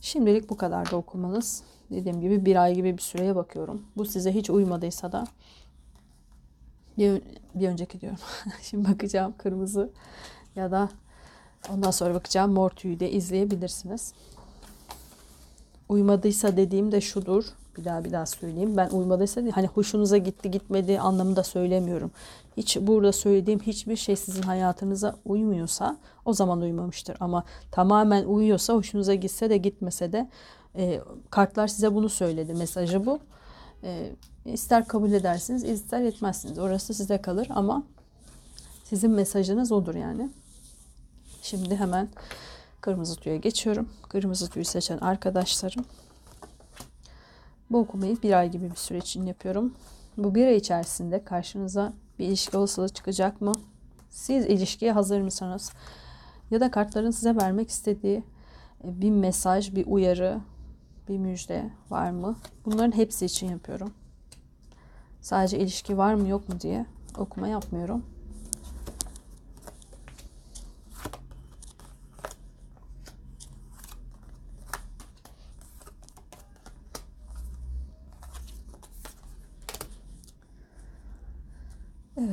Şimdilik 0.00 0.50
bu 0.50 0.56
kadar 0.56 0.90
da 0.90 0.96
okumanız. 0.96 1.62
Dediğim 1.90 2.20
gibi 2.20 2.44
bir 2.44 2.56
ay 2.56 2.74
gibi 2.74 2.96
bir 2.96 3.02
süreye 3.02 3.36
bakıyorum. 3.36 3.82
Bu 3.96 4.04
size 4.04 4.34
hiç 4.34 4.50
uymadıysa 4.50 5.12
da 5.12 5.26
bir, 6.98 7.22
bir 7.54 7.68
önceki 7.68 8.00
diyorum. 8.00 8.18
Şimdi 8.62 8.88
bakacağım 8.88 9.34
kırmızı 9.38 9.90
ya 10.56 10.70
da 10.70 10.88
ondan 11.72 11.90
sonra 11.90 12.14
bakacağım 12.14 12.52
mor 12.52 12.70
tüyü 12.70 13.00
de 13.00 13.10
izleyebilirsiniz. 13.10 14.12
Uymadıysa 15.88 16.56
dediğim 16.56 16.92
de 16.92 17.00
şudur. 17.00 17.44
Bir 17.78 17.84
daha 17.84 18.04
bir 18.04 18.12
daha 18.12 18.26
söyleyeyim. 18.26 18.76
Ben 18.76 18.88
uymadıysa 18.88 19.42
hani 19.52 19.66
hoşunuza 19.66 20.16
gitti 20.16 20.50
gitmedi 20.50 21.00
anlamında 21.00 21.42
söylemiyorum. 21.42 22.10
Hiç 22.56 22.76
burada 22.80 23.12
söylediğim 23.12 23.60
hiçbir 23.60 23.96
şey 23.96 24.16
sizin 24.16 24.42
hayatınıza 24.42 25.16
uymuyorsa 25.24 25.98
o 26.24 26.32
zaman 26.32 26.60
uymamıştır. 26.60 27.16
Ama 27.20 27.44
tamamen 27.70 28.24
uyuyorsa 28.24 28.74
hoşunuza 28.74 29.14
gitse 29.14 29.50
de 29.50 29.56
gitmese 29.56 30.12
de 30.12 30.28
e, 30.76 31.00
kartlar 31.30 31.68
size 31.68 31.94
bunu 31.94 32.08
söyledi. 32.08 32.54
Mesajı 32.54 33.06
bu. 33.06 33.18
E, 33.82 34.10
ister 34.44 34.88
kabul 34.88 35.12
edersiniz 35.12 35.64
ister 35.64 36.02
etmezsiniz. 36.02 36.58
Orası 36.58 36.94
size 36.94 37.22
kalır 37.22 37.48
ama 37.50 37.82
sizin 38.84 39.10
mesajınız 39.10 39.72
odur 39.72 39.94
yani. 39.94 40.30
Şimdi 41.42 41.76
hemen 41.76 42.08
kırmızı 42.80 43.16
tüye 43.16 43.36
geçiyorum. 43.36 43.88
Kırmızı 44.08 44.50
tüyü 44.50 44.64
seçen 44.64 44.98
arkadaşlarım 44.98 45.84
bu 47.70 47.78
okumayı 47.78 48.22
bir 48.22 48.32
ay 48.32 48.50
gibi 48.50 48.70
bir 48.70 48.76
süre 48.76 48.98
için 48.98 49.26
yapıyorum. 49.26 49.74
Bu 50.16 50.34
bir 50.34 50.46
ay 50.46 50.56
içerisinde 50.56 51.24
karşınıza 51.24 51.92
bir 52.18 52.26
ilişki 52.26 52.56
olasılığı 52.56 52.88
çıkacak 52.88 53.40
mı? 53.40 53.52
Siz 54.10 54.46
ilişkiye 54.46 54.92
hazır 54.92 55.20
mısınız? 55.20 55.72
Ya 56.50 56.60
da 56.60 56.70
kartların 56.70 57.10
size 57.10 57.36
vermek 57.36 57.70
istediği 57.70 58.22
e, 58.84 59.00
bir 59.00 59.10
mesaj, 59.10 59.74
bir 59.74 59.86
uyarı, 59.86 60.40
bir 61.08 61.18
müjde 61.18 61.70
var 61.90 62.10
mı? 62.10 62.36
Bunların 62.64 62.96
hepsi 62.96 63.26
için 63.26 63.50
yapıyorum. 63.50 63.92
Sadece 65.20 65.58
ilişki 65.58 65.98
var 65.98 66.14
mı 66.14 66.28
yok 66.28 66.48
mu 66.48 66.60
diye 66.60 66.86
okuma 67.18 67.48
yapmıyorum. 67.48 68.04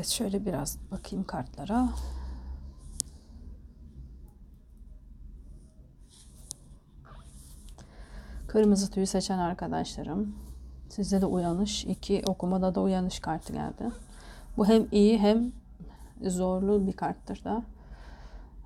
Evet 0.06 0.14
şöyle 0.14 0.46
biraz 0.46 0.78
bakayım 0.92 1.26
kartlara. 1.26 1.90
Kırmızı 8.48 8.92
tüyü 8.92 9.06
seçen 9.06 9.38
arkadaşlarım. 9.38 10.36
Sizde 10.90 11.22
de 11.22 11.26
uyanış. 11.26 11.86
iki 11.86 12.24
okumada 12.26 12.76
da 12.76 12.82
uyanış 12.82 13.20
kartı 13.20 13.54
geldi. 13.54 13.92
Bu 14.58 14.68
hem 14.68 14.88
iyi 14.92 15.20
hem 15.20 15.52
zorlu 16.22 16.88
bir 16.88 16.94
karttır 16.94 17.44
da. 17.44 17.64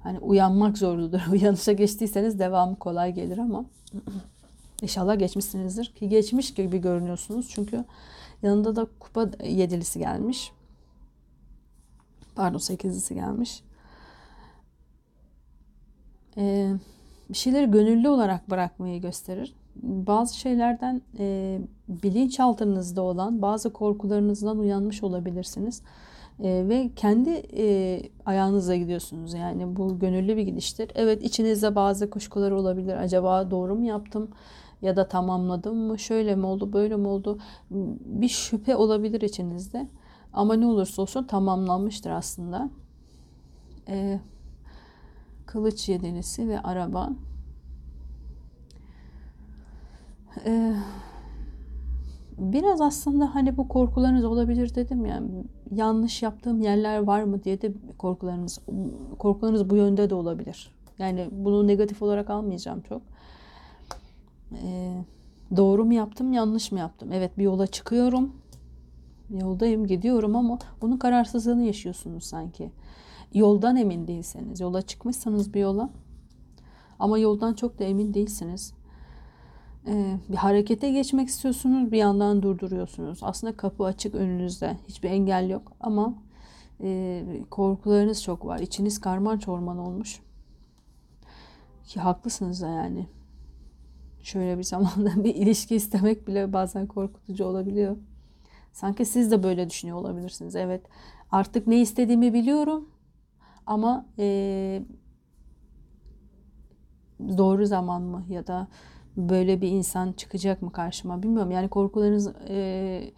Hani 0.03 0.19
uyanmak 0.19 0.77
zorludur. 0.77 1.22
Uyanışa 1.31 1.72
geçtiyseniz 1.72 2.39
devamı 2.39 2.75
kolay 2.75 3.13
gelir 3.13 3.38
ama 3.38 3.65
inşallah 4.81 5.19
geçmişsinizdir. 5.19 5.86
Ki 5.86 6.10
geçmiş 6.10 6.53
gibi 6.53 6.77
görünüyorsunuz. 6.77 7.50
Çünkü 7.50 7.86
yanında 8.41 8.75
da 8.75 8.88
kupa 9.00 9.29
yedilisi 9.43 10.00
gelmiş. 10.00 10.51
Pardon 12.39 12.58
sekizlisi 12.58 13.15
gelmiş. 13.15 13.63
Ee, 16.38 16.72
bir 17.29 17.38
şeyleri 17.38 17.72
gönüllü 17.72 18.10
olarak 18.10 18.50
bırakmayı 18.50 19.01
gösterir. 19.01 19.55
Bazı 19.84 20.38
şeylerden 20.38 21.01
e, 21.19 21.60
bilinçaltınızda 21.88 23.01
olan 23.01 23.41
bazı 23.41 23.74
korkularınızdan 23.74 24.60
uyanmış 24.60 25.03
olabilirsiniz. 25.03 25.81
E, 26.43 26.65
ve 26.69 26.89
kendi 26.96 27.29
e, 27.58 28.01
ayağınıza 28.25 28.75
gidiyorsunuz. 28.75 29.34
Yani 29.34 29.75
bu 29.75 30.00
gönüllü 30.00 30.38
bir 30.38 30.43
gidiştir. 30.43 30.91
Evet 30.96 31.24
içinizde 31.24 31.75
bazı 31.75 32.10
kuşkular 32.10 32.51
olabilir. 32.51 32.93
Acaba 32.93 33.51
doğru 33.51 33.75
mu 33.75 33.86
yaptım? 33.86 34.29
Ya 34.81 34.96
da 34.96 35.08
tamamladım 35.08 35.77
mı? 35.77 36.00
Şöyle 36.00 36.36
mi 36.36 36.46
oldu? 36.46 36.74
Böyle 36.74 36.96
mi 36.96 37.08
oldu? 37.08 37.39
Bir 38.05 38.29
şüphe 38.29 38.75
olabilir 38.75 39.22
içinizde. 39.22 39.88
Ama 40.33 40.53
ne 40.53 40.65
olursa 40.65 41.01
olsun 41.01 41.24
tamamlanmıştır 41.24 42.09
aslında. 42.09 42.69
E, 43.88 44.19
kılıç 45.45 45.89
yedilisi 45.89 46.48
ve 46.48 46.59
araba. 46.62 47.09
E, 50.45 50.75
biraz 52.38 52.81
aslında 52.81 53.36
hani 53.36 53.57
bu 53.57 53.67
korkularınız 53.67 54.25
olabilir 54.25 54.75
dedim 54.75 55.05
ya 55.05 55.24
yanlış 55.71 56.24
yaptığım 56.24 56.62
yerler 56.62 57.00
var 57.00 57.24
mı 57.24 57.43
diye 57.43 57.62
de 57.62 57.74
korkularınız 57.98 58.59
korkularınız 59.19 59.69
bu 59.69 59.75
yönde 59.75 60.09
de 60.09 60.15
olabilir. 60.15 60.71
Yani 61.00 61.29
bunu 61.31 61.67
negatif 61.67 62.01
olarak 62.01 62.29
almayacağım 62.29 62.81
çok. 62.81 63.01
Ee, 64.63 65.03
doğru 65.55 65.86
mu 65.86 65.93
yaptım, 65.93 66.33
yanlış 66.33 66.71
mı 66.71 66.79
yaptım? 66.79 67.09
Evet 67.12 67.38
bir 67.38 67.43
yola 67.43 67.67
çıkıyorum. 67.67 68.33
Yoldayım, 69.29 69.88
gidiyorum 69.88 70.36
ama 70.36 70.59
bunun 70.81 70.98
kararsızlığını 70.98 71.63
yaşıyorsunuz 71.63 72.24
sanki. 72.24 72.71
Yoldan 73.33 73.75
emin 73.75 74.07
değilseniz, 74.07 74.59
yola 74.59 74.81
çıkmışsanız 74.81 75.53
bir 75.53 75.59
yola 75.59 75.89
ama 77.00 77.17
yoldan 77.17 77.53
çok 77.53 77.79
da 77.79 77.83
emin 77.83 78.13
değilsiniz. 78.13 78.74
Ee, 79.88 80.17
bir 80.29 80.36
harekete 80.36 80.91
geçmek 80.91 81.27
istiyorsunuz 81.27 81.91
bir 81.91 81.98
yandan 81.98 82.41
durduruyorsunuz. 82.41 83.19
Aslında 83.21 83.57
kapı 83.57 83.83
açık 83.83 84.15
önünüzde. 84.15 84.77
Hiçbir 84.88 85.09
engel 85.09 85.50
yok 85.50 85.71
ama 85.79 86.13
e, 86.81 87.24
korkularınız 87.50 88.24
çok 88.24 88.45
var. 88.45 88.59
İçiniz 88.59 89.01
karman 89.01 89.38
çorman 89.38 89.77
olmuş. 89.77 90.19
Ki 91.86 92.00
haklısınız 92.00 92.62
da 92.62 92.67
yani. 92.67 93.07
Şöyle 94.24 94.57
bir 94.57 94.63
zamanda 94.63 95.24
bir 95.24 95.36
ilişki 95.36 95.75
istemek 95.75 96.27
bile 96.27 96.53
bazen 96.53 96.88
korkutucu 96.88 97.45
olabiliyor. 97.45 97.98
Sanki 98.73 99.05
siz 99.05 99.31
de 99.31 99.43
böyle 99.43 99.69
düşünüyor 99.69 99.97
olabilirsiniz. 99.97 100.55
Evet 100.55 100.81
artık 101.31 101.67
ne 101.67 101.81
istediğimi 101.81 102.33
biliyorum 102.33 102.89
ama 103.67 104.05
e, 104.19 104.81
doğru 107.38 107.65
zaman 107.65 108.01
mı 108.01 108.25
ya 108.29 108.47
da 108.47 108.67
böyle 109.17 109.61
bir 109.61 109.67
insan 109.67 110.11
çıkacak 110.11 110.61
mı 110.61 110.71
karşıma 110.71 111.23
bilmiyorum. 111.23 111.51
Yani 111.51 111.69
korkularınız 111.69 112.27
e, 112.49 113.11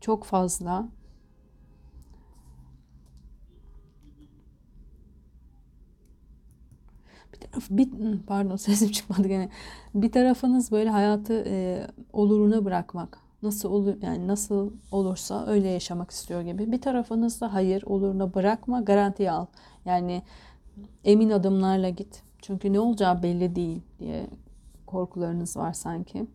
çok 0.00 0.24
fazla. 0.24 0.88
Bir 7.70 7.88
pardon 8.26 8.56
sesim 8.66 8.90
çıkmadı 8.90 9.28
gene. 9.28 9.48
Bir 9.94 10.12
tarafınız 10.12 10.72
böyle 10.72 10.90
hayatı 10.90 11.44
e, 11.46 11.86
oluruna 12.12 12.64
bırakmak. 12.64 13.27
Nasıl 13.42 13.72
olur 13.72 13.94
yani 14.02 14.26
nasıl 14.28 14.72
olursa 14.92 15.46
öyle 15.46 15.68
yaşamak 15.68 16.10
istiyor 16.10 16.40
gibi. 16.42 16.72
Bir 16.72 16.80
tarafınız 16.80 17.40
da 17.40 17.54
hayır 17.54 17.82
oluruna 17.82 18.34
bırakma, 18.34 18.80
garantiye 18.80 19.30
al. 19.30 19.46
Yani 19.84 20.22
emin 21.04 21.30
adımlarla 21.30 21.88
git. 21.88 22.22
Çünkü 22.42 22.72
ne 22.72 22.80
olacağı 22.80 23.22
belli 23.22 23.54
değil 23.54 23.82
diye 23.98 24.26
korkularınız 24.86 25.56
var 25.56 25.72
sanki. 25.72 26.26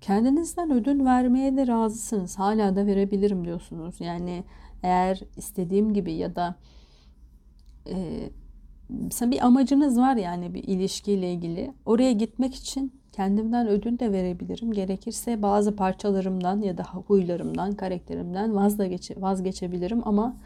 Kendinizden 0.00 0.70
ödün 0.70 1.04
vermeye 1.04 1.56
de 1.56 1.66
razısınız. 1.66 2.38
Hala 2.38 2.76
da 2.76 2.86
verebilirim 2.86 3.44
diyorsunuz. 3.44 4.00
Yani 4.00 4.44
eğer 4.82 5.20
istediğim 5.36 5.94
gibi 5.94 6.12
ya 6.12 6.36
da 6.36 6.54
e, 7.88 8.30
bir 9.30 9.46
amacınız 9.46 9.98
var 9.98 10.16
yani 10.16 10.54
bir 10.54 10.64
ilişkiyle 10.64 11.32
ilgili. 11.32 11.72
Oraya 11.86 12.12
gitmek 12.12 12.54
için 12.54 12.92
kendimden 13.12 13.68
ödün 13.68 13.98
de 13.98 14.12
verebilirim. 14.12 14.72
Gerekirse 14.72 15.42
bazı 15.42 15.76
parçalarımdan 15.76 16.62
ya 16.62 16.78
da 16.78 16.82
huylarımdan, 16.82 17.72
karakterimden 17.72 18.54
vazgeçe, 18.54 19.14
vazgeçebilirim 19.20 20.02
ama 20.04 20.36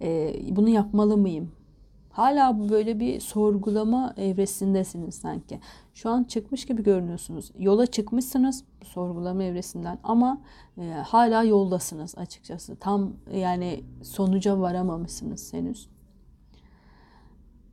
e, 0.00 0.34
bunu 0.50 0.68
yapmalı 0.68 1.16
mıyım? 1.16 1.52
Hala 2.10 2.68
böyle 2.68 3.00
bir 3.00 3.20
sorgulama 3.20 4.14
evresindesiniz 4.16 5.14
sanki. 5.14 5.60
Şu 5.94 6.10
an 6.10 6.24
çıkmış 6.24 6.66
gibi 6.66 6.82
görünüyorsunuz. 6.82 7.52
Yola 7.58 7.86
çıkmışsınız 7.86 8.64
sorgulama 8.84 9.42
evresinden 9.42 9.98
ama 10.04 10.40
e, 10.78 10.90
hala 10.90 11.42
yoldasınız 11.42 12.14
açıkçası. 12.18 12.76
Tam 12.76 13.12
yani 13.34 13.84
sonuca 14.02 14.60
varamamışsınız 14.60 15.52
henüz. 15.52 15.88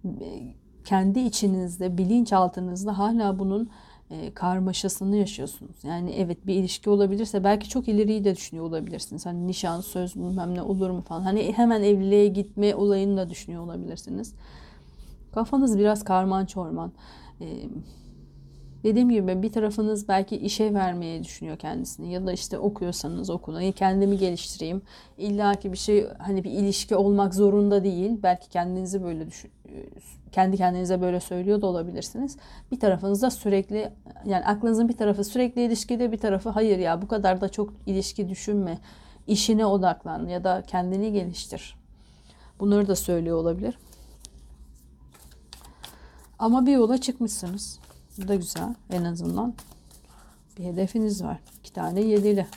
E, 0.05 0.53
kendi 0.85 1.19
içinizde, 1.19 1.97
bilinçaltınızda 1.97 2.97
hala 2.97 3.39
bunun 3.39 3.69
e, 4.09 4.33
karmaşasını 4.33 5.15
yaşıyorsunuz. 5.15 5.75
Yani 5.83 6.11
evet 6.11 6.47
bir 6.47 6.55
ilişki 6.55 6.89
olabilirse 6.89 7.43
belki 7.43 7.69
çok 7.69 7.87
ileriyi 7.87 8.23
de 8.23 8.35
düşünüyor 8.35 8.65
olabilirsiniz. 8.65 9.25
Hani 9.25 9.47
nişan, 9.47 9.81
söz 9.81 10.15
bilmem 10.15 10.55
ne 10.55 10.61
olur 10.61 10.89
mu 10.89 11.01
falan. 11.01 11.21
Hani 11.21 11.53
hemen 11.53 11.83
evliliğe 11.83 12.27
gitme 12.27 12.75
olayını 12.75 13.17
da 13.17 13.29
düşünüyor 13.29 13.63
olabilirsiniz. 13.63 14.33
Kafanız 15.33 15.79
biraz 15.79 16.03
karman 16.03 16.45
çorman. 16.45 16.91
E, 18.83 18.83
dediğim 18.83 19.09
gibi 19.09 19.43
bir 19.43 19.51
tarafınız 19.51 20.07
belki 20.07 20.37
işe 20.37 20.73
vermeye 20.73 21.23
düşünüyor 21.23 21.57
kendisini 21.57 22.13
ya 22.13 22.25
da 22.25 22.33
işte 22.33 22.57
okuyorsanız 22.57 23.29
okuna 23.29 23.71
kendimi 23.71 24.17
geliştireyim. 24.17 24.81
İlla 25.17 25.55
ki 25.55 25.71
bir 25.71 25.77
şey 25.77 26.07
hani 26.17 26.43
bir 26.43 26.51
ilişki 26.51 26.95
olmak 26.95 27.35
zorunda 27.35 27.83
değil. 27.83 28.11
Belki 28.23 28.49
kendinizi 28.49 29.03
böyle 29.03 29.27
düşün, 29.27 29.51
kendi 30.31 30.57
kendinize 30.57 31.01
böyle 31.01 31.19
söylüyor 31.19 31.61
da 31.61 31.67
olabilirsiniz. 31.67 32.37
Bir 32.71 32.79
tarafınızda 32.79 33.31
sürekli 33.31 33.91
yani 34.25 34.45
aklınızın 34.45 34.89
bir 34.89 34.97
tarafı 34.97 35.23
sürekli 35.23 35.61
ilişkide 35.61 36.11
bir 36.11 36.17
tarafı 36.17 36.49
hayır 36.49 36.79
ya 36.79 37.01
bu 37.01 37.07
kadar 37.07 37.41
da 37.41 37.49
çok 37.49 37.73
ilişki 37.85 38.29
düşünme. 38.29 38.77
işine 39.27 39.65
odaklan 39.65 40.27
ya 40.27 40.43
da 40.43 40.63
kendini 40.67 41.13
geliştir. 41.13 41.75
Bunları 42.59 42.87
da 42.87 42.95
söylüyor 42.95 43.37
olabilir. 43.37 43.77
Ama 46.39 46.65
bir 46.65 46.71
yola 46.71 46.97
çıkmışsınız. 46.97 47.79
Bu 48.23 48.27
da 48.27 48.35
güzel. 48.35 48.75
En 48.89 49.03
azından 49.03 49.53
bir 50.57 50.63
hedefiniz 50.63 51.23
var. 51.23 51.39
İki 51.59 51.73
tane 51.73 52.01
yedili. 52.01 52.47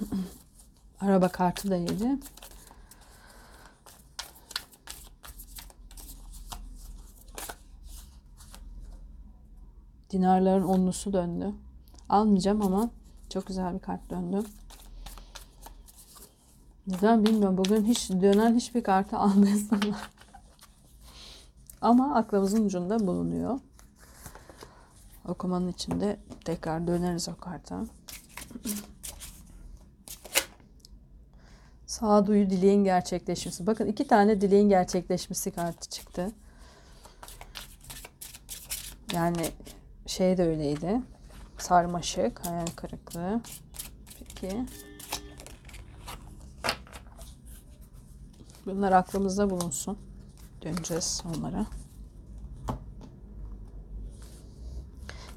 Araba 1.00 1.28
kartı 1.28 1.70
da 1.70 1.76
yedi. 1.76 2.18
Dinarların 10.10 10.64
onlusu 10.64 11.12
döndü. 11.12 11.52
Almayacağım 12.08 12.62
ama 12.62 12.90
çok 13.28 13.46
güzel 13.46 13.74
bir 13.74 13.78
kart 13.78 14.10
döndü. 14.10 14.42
Neden 16.86 17.26
bilmiyorum. 17.26 17.56
Bugün 17.56 17.84
hiç 17.84 18.10
dönen 18.10 18.56
hiçbir 18.56 18.82
kartı 18.82 19.18
almayasın. 19.18 19.80
ama 21.80 22.14
aklımızın 22.14 22.64
ucunda 22.64 23.06
bulunuyor. 23.06 23.60
Okumanın 25.28 25.68
içinde 25.68 26.16
tekrar 26.44 26.86
döneriz 26.86 27.28
o 27.28 27.36
karta. 27.36 27.84
Sağduyu 31.86 32.50
dileğin 32.50 32.84
gerçekleşmesi. 32.84 33.66
Bakın 33.66 33.86
iki 33.86 34.06
tane 34.06 34.40
dileğin 34.40 34.68
gerçekleşmesi 34.68 35.50
kartı 35.50 35.88
çıktı. 35.88 36.32
Yani 39.12 39.50
şey 40.06 40.36
de 40.36 40.46
öyleydi. 40.46 41.00
Sarmaşık, 41.58 42.46
hayal 42.46 42.66
kırıklığı. 42.66 43.40
Peki. 44.18 44.66
Bunlar 48.66 48.92
aklımızda 48.92 49.50
bulunsun. 49.50 49.98
Döneceğiz 50.62 51.22
onlara. 51.26 51.66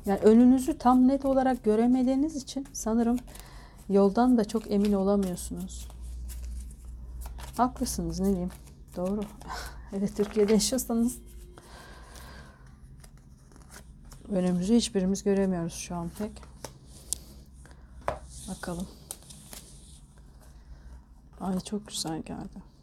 Yani 0.05 0.19
önünüzü 0.19 0.77
tam 0.77 1.07
net 1.07 1.25
olarak 1.25 1.63
göremediğiniz 1.63 2.35
için 2.35 2.67
sanırım 2.73 3.17
yoldan 3.89 4.37
da 4.37 4.45
çok 4.45 4.71
emin 4.71 4.93
olamıyorsunuz. 4.93 5.87
Haklısınız 7.57 8.19
ne 8.19 8.25
diyeyim. 8.25 8.51
Doğru. 8.95 9.21
evet 9.93 10.17
Türkiye'de 10.17 10.53
yaşıyorsanız 10.53 11.17
önümüzü 14.29 14.75
hiçbirimiz 14.75 15.23
göremiyoruz 15.23 15.73
şu 15.73 15.95
an 15.95 16.09
pek. 16.17 16.31
Bakalım. 18.49 18.87
Ay 21.41 21.59
çok 21.59 21.87
güzel 21.87 22.21
geldi. 22.21 22.75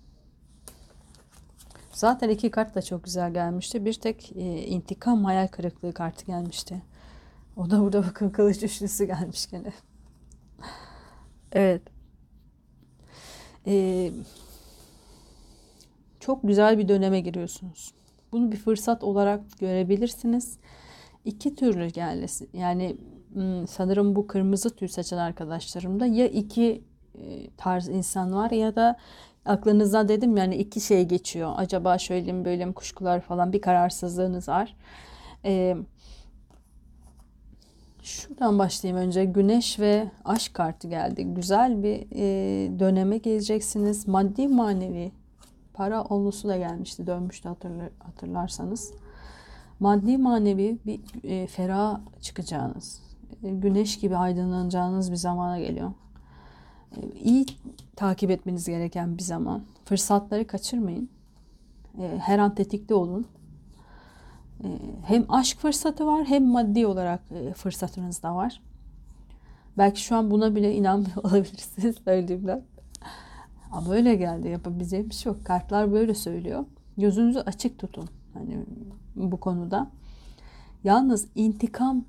Zaten 1.93 2.29
iki 2.29 2.51
kart 2.51 2.75
da 2.75 2.83
çok 2.83 3.05
güzel 3.05 3.33
gelmişti. 3.33 3.85
Bir 3.85 3.95
tek 3.95 4.33
e, 4.37 4.67
intikam 4.67 5.25
hayal 5.25 5.49
kırıklığı 5.49 5.95
kartı 5.95 6.27
gelmişti. 6.27 6.83
O 7.57 7.71
da 7.71 7.81
burada 7.81 8.03
bakın 8.03 8.31
kılıç 8.31 8.63
üçlüsü 8.63 9.05
gelmiş 9.05 9.51
gene. 9.51 9.73
evet. 11.53 11.83
Ee, 13.67 14.11
çok 16.21 16.43
güzel 16.43 16.79
bir 16.79 16.89
döneme 16.89 17.21
giriyorsunuz. 17.21 17.93
Bunu 18.33 18.53
bir 18.53 18.57
fırsat 18.57 19.05
olarak 19.05 19.41
görebilirsiniz. 19.61 20.59
İki 21.25 21.55
türlü 21.55 21.87
geldi. 21.87 22.27
Yani 22.53 22.97
hmm, 23.33 23.69
sanırım 23.69 24.17
bu 24.17 24.27
kırmızı 24.27 24.77
tür 24.77 24.89
seçen 24.89 25.17
arkadaşlarımda 25.17 26.07
ya 26.07 26.27
iki 26.29 26.83
e, 27.15 27.51
tarz 27.57 27.89
insan 27.89 28.35
var 28.35 28.51
ya 28.51 28.77
da 28.77 28.97
aklınızda 29.45 30.09
dedim 30.09 30.37
yani 30.37 30.57
iki 30.57 30.81
şey 30.81 31.05
geçiyor. 31.05 31.53
Acaba 31.57 31.99
şöyle 31.99 32.33
mi 32.33 32.45
böyle 32.45 32.65
mi 32.65 32.75
kuşkular 32.75 33.21
falan 33.21 33.53
bir 33.53 33.61
kararsızlığınız 33.61 34.49
var. 34.49 34.77
Ee, 35.45 35.77
şuradan 38.03 38.59
başlayayım 38.59 39.07
önce. 39.07 39.25
Güneş 39.25 39.81
ve 39.81 40.11
aşk 40.25 40.55
kartı 40.55 40.89
geldi. 40.89 41.25
Güzel 41.25 41.83
bir 41.83 42.07
e, 42.15 42.79
döneme 42.79 43.19
geleceksiniz. 43.19 44.09
Maddi 44.09 44.49
manevi 44.49 45.13
para 45.75 46.05
olması 46.05 46.49
da 46.49 46.57
gelmişti. 46.57 47.07
Dönmüştü 47.07 47.49
hatırlar, 47.49 47.89
hatırlarsanız. 47.99 48.93
Maddi 49.81 50.19
manevi 50.19 50.79
bir 50.87 51.01
e, 51.25 51.47
ferah 51.47 52.01
çıkacağınız, 52.21 53.03
e, 53.43 53.51
güneş 53.51 53.99
gibi 53.99 54.17
aydınlanacağınız 54.17 55.11
bir 55.11 55.17
zamana 55.17 55.59
geliyor. 55.59 55.93
E, 56.97 57.01
iyi 57.25 57.47
takip 57.97 58.31
etmeniz 58.31 58.67
gereken 58.67 59.19
bir 59.19 59.23
zaman. 59.23 59.63
Fırsatları 59.85 60.47
kaçırmayın. 60.47 61.09
E, 61.99 62.19
her 62.19 62.39
an 62.39 62.55
tetikte 62.55 62.95
olun. 62.95 63.27
E, 64.65 64.69
hem 65.07 65.25
aşk 65.29 65.59
fırsatı 65.59 66.07
var 66.07 66.25
hem 66.25 66.47
maddi 66.47 66.87
olarak 66.87 67.21
e, 67.31 67.53
fırsatınız 67.53 68.23
da 68.23 68.35
var. 68.35 68.63
Belki 69.79 70.01
şu 70.01 70.17
an 70.17 70.31
buna 70.31 70.55
bile 70.55 70.75
inanmıyor 70.75 71.17
olabilirsiniz 71.25 71.97
söylediğimden. 72.05 72.63
Ama 73.73 73.93
öyle 73.93 74.15
geldi. 74.15 74.49
Yapabileceğim 74.49 75.11
bir 75.11 75.15
şey 75.15 75.33
yok. 75.33 75.45
Kartlar 75.45 75.93
böyle 75.93 76.15
söylüyor. 76.15 76.65
Gözünüzü 76.99 77.39
açık 77.39 77.79
tutun. 77.79 78.09
Hani 78.35 78.59
bu 79.17 79.41
konuda. 79.41 79.91
Yalnız 80.85 81.29
intikam 81.35 82.05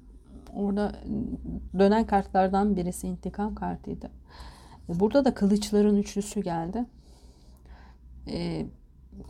orada 0.54 0.96
dönen 1.80 2.06
kartlardan 2.06 2.76
birisi 2.76 3.08
intikam 3.08 3.56
kartıydı. 3.56 4.12
E, 4.90 5.00
burada 5.00 5.26
da 5.26 5.34
kılıçların 5.34 5.98
üçlüsü 5.98 6.42
geldi. 6.42 6.86
Ee, 8.28 8.66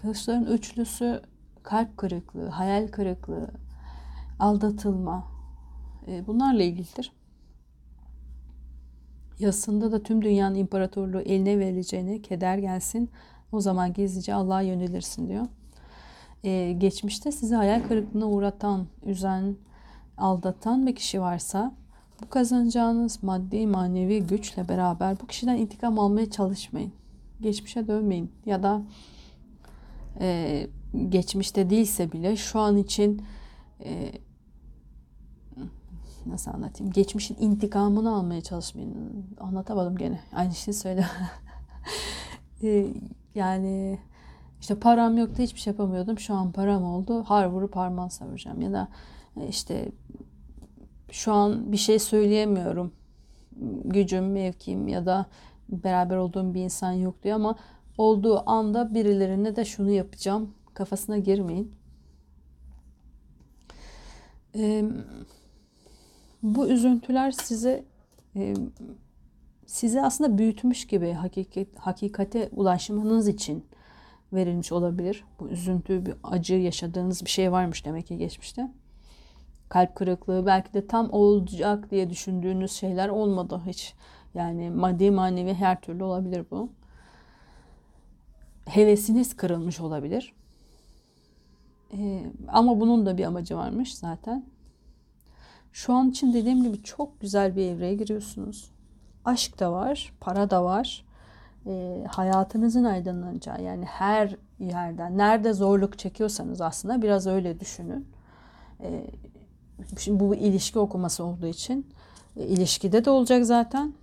kılıçların 0.02 0.46
üçlüsü 0.46 1.22
kalp 1.64 1.98
kırıklığı, 1.98 2.48
hayal 2.48 2.88
kırıklığı, 2.88 3.52
aldatılma 4.40 5.28
e, 6.08 6.28
bunlarla 6.28 6.64
ilgilidir. 6.64 7.12
Yasında 9.40 9.92
da 9.92 10.04
tüm 10.04 10.22
dünyanın 10.22 10.56
imparatorluğu 10.56 11.22
eline 11.22 11.60
verileceğine 11.60 12.22
keder 12.22 12.58
gelsin. 12.58 13.10
O 13.52 13.62
zaman 13.62 13.94
gizlice 13.94 14.34
Allah'a 14.34 14.62
yönelirsin 14.62 15.28
diyor. 15.30 15.46
Ee, 16.44 16.76
geçmişte 16.78 17.32
sizi 17.32 17.56
hayal 17.56 17.88
kırıklığına 17.88 18.26
uğratan, 18.26 18.88
üzen, 19.06 19.56
aldatan 20.18 20.88
bir 20.88 20.96
kişi 20.96 21.22
varsa 21.22 21.76
bu 22.22 22.30
kazanacağınız 22.30 23.24
maddi 23.24 23.68
manevi 23.68 24.28
güçle 24.28 24.70
beraber 24.70 25.20
bu 25.20 25.28
kişiden 25.28 25.58
intikam 25.58 26.00
almaya 26.00 26.30
çalışmayın. 26.32 26.92
Geçmişe 27.42 27.88
dönmeyin 27.88 28.32
ya 28.46 28.64
da 28.64 28.82
e, 30.20 30.68
geçmişte 31.10 31.70
değilse 31.70 32.12
bile 32.12 32.36
şu 32.36 32.60
an 32.60 32.78
için 32.78 33.22
e, 33.84 34.12
nasıl 36.26 36.52
anlatayım? 36.52 36.94
Geçmişin 36.94 37.38
intikamını 37.40 38.16
almaya 38.16 38.42
çalışmayın. 38.42 39.26
Anlatamadım 39.40 39.98
gene. 39.98 40.20
Aynı 40.34 40.54
şeyi 40.56 40.76
söyle. 40.76 41.06
e, 42.64 42.88
yani 43.36 44.00
işte 44.62 44.80
param 44.80 45.18
yoktu 45.18 45.44
hiçbir 45.44 45.60
şey 45.60 45.72
yapamıyordum. 45.72 46.20
Şu 46.20 46.34
an 46.34 46.52
param 46.52 46.84
oldu. 46.84 47.24
Har 47.24 47.46
vurup 47.46 47.76
harman 47.76 48.08
savuracağım. 48.08 48.62
Ya 48.62 48.74
da 48.74 48.88
e, 49.42 49.48
işte 49.48 49.92
şu 51.12 51.34
an 51.34 51.72
bir 51.72 51.78
şey 51.78 52.00
söyleyemiyorum. 52.00 52.92
Gücüm, 53.86 54.32
mevkim 54.32 54.88
ya 54.88 55.06
da 55.06 55.26
beraber 55.70 56.18
olduğum 56.18 56.54
bir 56.54 56.62
insan 56.62 56.92
yok 56.92 57.24
diyor 57.24 57.36
ama 57.36 57.56
olduğu 57.98 58.50
anda 58.50 58.94
birilerine 58.94 59.56
de 59.56 59.66
şunu 59.66 59.92
yapacağım 59.92 60.54
kafasına 60.74 61.18
girmeyin. 61.18 61.76
Ee, 64.56 64.84
bu 66.44 66.68
üzüntüler 66.68 67.32
size 67.32 67.86
e, 68.36 68.54
sizi 69.66 70.02
aslında 70.02 70.38
büyütmüş 70.38 70.88
gibi 70.88 71.12
hakikat, 71.12 71.68
hakikate 71.78 72.50
ulaşmanız 72.52 73.28
için 73.28 73.66
verilmiş 74.34 74.72
olabilir. 74.72 75.24
Bu 75.40 75.50
üzüntü, 75.50 76.06
bir 76.06 76.16
acı 76.24 76.56
yaşadığınız 76.56 77.26
bir 77.26 77.30
şey 77.30 77.52
varmış 77.52 77.86
demek 77.86 78.08
ki 78.08 78.18
geçmişte. 78.18 78.72
Kalp 79.70 79.96
kırıklığı 79.96 80.46
belki 80.46 80.74
de 80.74 80.88
tam 80.88 81.14
olacak 81.14 81.92
diye 81.92 82.10
düşündüğünüz 82.10 82.72
şeyler 82.72 83.10
olmadı 83.10 83.62
hiç. 83.68 83.94
Yani 84.34 84.70
maddi 84.70 85.12
manevi 85.12 85.54
her 85.54 85.82
türlü 85.82 86.04
olabilir 86.04 86.46
bu. 86.52 86.70
Hevesiniz 88.66 89.36
kırılmış 89.36 89.80
olabilir. 89.80 90.34
Ee, 91.98 92.26
ama 92.48 92.80
bunun 92.80 93.06
da 93.06 93.18
bir 93.18 93.26
amacı 93.26 93.58
varmış 93.58 93.96
zaten. 93.98 94.46
Şu 95.72 95.94
an 95.94 96.10
için 96.10 96.34
dediğim 96.34 96.64
gibi 96.64 96.84
çok 96.84 97.22
güzel 97.22 97.56
bir 97.56 97.66
evreye 97.66 97.96
giriyorsunuz. 97.96 98.72
Aşk 99.26 99.60
da 99.60 99.72
var, 99.72 100.14
para 100.20 100.50
da 100.50 100.64
var. 100.64 101.06
E, 101.66 102.04
hayatınızın 102.12 102.84
aydınlanacağı 102.84 103.64
yani 103.64 103.86
her 103.86 104.36
yerden 104.60 105.18
nerede 105.18 105.54
zorluk 105.54 106.00
çekiyorsanız 106.00 106.62
aslında 106.62 107.02
biraz 107.02 107.28
öyle 107.28 107.60
düşünün. 107.60 108.08
E, 108.80 109.08
şimdi 109.98 110.20
bu 110.20 110.36
ilişki 110.36 110.80
okuması 110.80 111.24
olduğu 111.24 111.48
için 111.48 111.88
e, 112.38 112.48
ilişkide 112.48 113.06
de 113.06 113.10
olacak 113.10 113.46
zaten. 113.46 113.94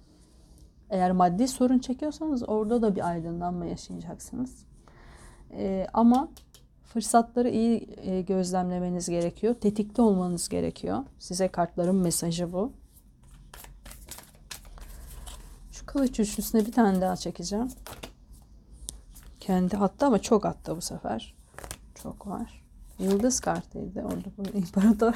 Eğer 0.91 1.13
maddi 1.13 1.49
sorun 1.49 1.79
çekiyorsanız 1.79 2.49
orada 2.49 2.83
da 2.83 2.97
bir 2.97 3.09
aydınlanma 3.09 3.67
yaşayacaksınız. 3.67 4.65
E, 5.53 5.87
ama 5.93 6.29
Fırsatları 6.93 7.51
iyi 7.51 7.89
e, 7.97 8.21
gözlemlemeniz 8.21 9.09
gerekiyor. 9.09 9.55
Tetikte 9.55 10.03
olmanız 10.03 10.49
gerekiyor. 10.49 10.99
Size 11.19 11.49
kartların 11.49 11.97
mesajı 11.97 12.53
bu. 12.53 12.73
Şu 15.73 15.87
kılıç 15.87 16.21
üçlüsüne 16.21 16.67
bir 16.67 16.73
tane 16.73 17.01
daha 17.01 17.17
çekeceğim. 17.17 17.69
Kendi 19.41 19.77
attı 19.77 20.07
ama 20.07 20.19
çok 20.19 20.47
attı 20.47 20.77
bu 20.77 20.81
sefer. 20.81 21.35
Çok 22.03 22.27
var. 22.27 22.65
Yıldız 22.99 23.41
kartıydı 23.41 24.03
orada 24.03 24.29
bu 24.39 24.43
imparator. 24.59 25.15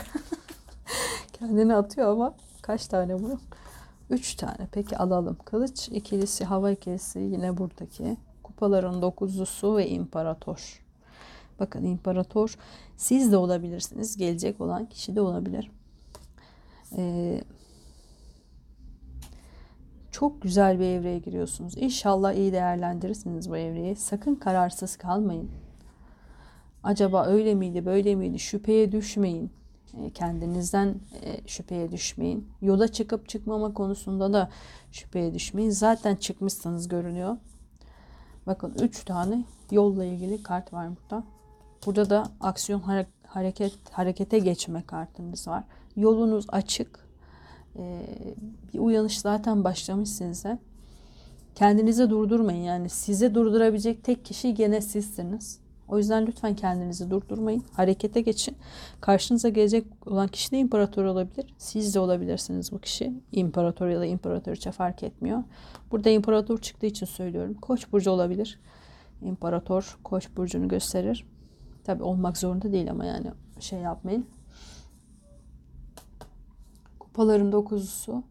Kendini 1.33 1.75
atıyor 1.75 2.09
ama 2.09 2.35
kaç 2.63 2.87
tane 2.87 3.23
bu? 3.23 3.39
Üç 4.11 4.35
tane. 4.35 4.69
Peki 4.73 4.99
alalım. 4.99 5.37
Kılıç 5.45 5.89
ikilisi, 5.89 6.45
hava 6.45 6.71
ikilisi 6.71 7.19
yine 7.19 7.57
buradaki. 7.57 8.17
Kupaların 8.43 9.03
dokuzlusu 9.03 9.77
ve 9.77 9.89
imparator. 9.89 10.84
Bakın 11.61 11.85
imparator 11.85 12.59
siz 12.97 13.33
de 13.33 13.37
olabilirsiniz. 13.37 14.17
Gelecek 14.17 14.61
olan 14.61 14.87
kişi 14.87 15.17
de 15.17 15.21
olabilir. 15.21 15.71
Ee, 16.97 17.41
çok 20.11 20.43
güzel 20.43 20.79
bir 20.79 20.85
evreye 20.85 21.19
giriyorsunuz. 21.19 21.77
İnşallah 21.77 22.33
iyi 22.33 22.53
değerlendirirsiniz 22.53 23.51
bu 23.51 23.57
evreyi. 23.57 23.97
Sakın 23.97 24.35
kararsız 24.35 24.97
kalmayın. 24.97 25.51
Acaba 26.83 27.27
öyle 27.27 27.55
miydi, 27.55 27.87
böyle 27.87 28.15
miydi? 28.15 28.39
Şüpheye 28.39 28.93
düşmeyin. 28.93 29.51
Ee, 29.99 30.11
kendinizden 30.11 30.95
e, 31.23 31.49
şüpheye 31.49 31.93
düşmeyin. 31.93 32.49
Yola 32.63 32.89
çıkıp 32.89 33.29
çıkmama 33.29 33.75
konusunda 33.75 34.33
da 34.33 34.51
şüpheye 34.93 35.35
düşmeyin. 35.35 35.71
Zaten 35.71 36.17
çıkmışsanız 36.17 36.89
görünüyor. 36.89 37.37
Bakın 38.47 38.75
3 38.83 39.05
tane 39.05 39.45
yolla 39.71 40.05
ilgili 40.05 40.43
kart 40.43 40.73
var 40.73 40.89
burada. 40.91 41.25
Burada 41.87 42.11
da 42.11 42.25
aksiyon 42.41 42.83
hareket 43.27 43.73
harekete 43.91 44.39
geçme 44.39 44.83
kartınız 44.87 45.49
var. 45.49 45.65
Yolunuz 45.97 46.47
açık. 46.49 47.05
Ee, 47.77 48.07
bir 48.75 48.79
uyanış 48.79 49.21
zaten 49.21 49.65
başlamış 49.65 50.09
size. 50.09 50.59
kendinizi 51.55 52.11
durdurmayın. 52.11 52.63
Yani 52.63 52.89
sizi 52.89 53.35
durdurabilecek 53.35 54.05
tek 54.05 54.25
kişi 54.25 54.55
gene 54.55 54.81
sizsiniz. 54.81 55.61
O 55.89 55.99
yüzden 55.99 56.27
lütfen 56.27 56.57
kendinizi 56.57 57.11
durdurmayın. 57.11 57.65
Harekete 57.73 58.21
geçin. 58.21 58.57
Karşınıza 59.01 59.49
gelecek 59.49 59.85
olan 60.07 60.29
kişi 60.29 60.51
de 60.51 60.59
imparator 60.59 61.05
olabilir. 61.05 61.55
Siz 61.59 61.95
de 61.95 62.01
olabilirsiniz 62.01 62.73
bu 62.73 62.79
kişi. 62.79 63.13
İmparator 63.33 63.89
ya 63.89 64.01
da 64.01 64.07
imparatoriçe 64.07 64.73
fark 64.73 65.03
etmiyor. 65.03 65.43
Burada 65.91 66.11
imparator 66.11 66.59
çıktığı 66.59 66.87
için 66.87 67.07
söylüyorum. 67.07 67.55
Koç 67.55 67.93
burcu 67.93 68.11
olabilir. 68.11 68.61
İmparator 69.23 69.99
koç 70.05 70.29
burcunu 70.37 70.69
gösterir. 70.69 71.25
Tabi 71.85 72.03
olmak 72.03 72.39
zorunda 72.39 72.73
değil 72.73 72.91
ama 72.91 73.05
yani 73.05 73.27
şey 73.61 73.79
yapmayın. 73.79 74.27
Kupaların 76.99 77.53
dokuzusu. 77.53 78.23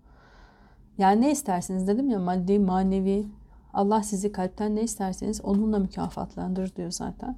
Yani 0.97 1.21
ne 1.21 1.31
isterseniz 1.31 1.87
dedim 1.87 2.09
ya 2.09 2.19
maddi, 2.19 2.59
manevi. 2.59 3.25
Allah 3.73 4.03
sizi 4.03 4.31
kalpten 4.31 4.75
ne 4.75 4.81
isterseniz 4.81 5.41
onunla 5.41 5.79
mükafatlandırır 5.79 6.75
diyor 6.75 6.91
zaten. 6.91 7.37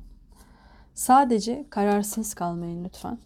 Sadece 0.93 1.65
kararsız 1.69 2.34
kalmayın 2.34 2.84
lütfen. 2.84 3.17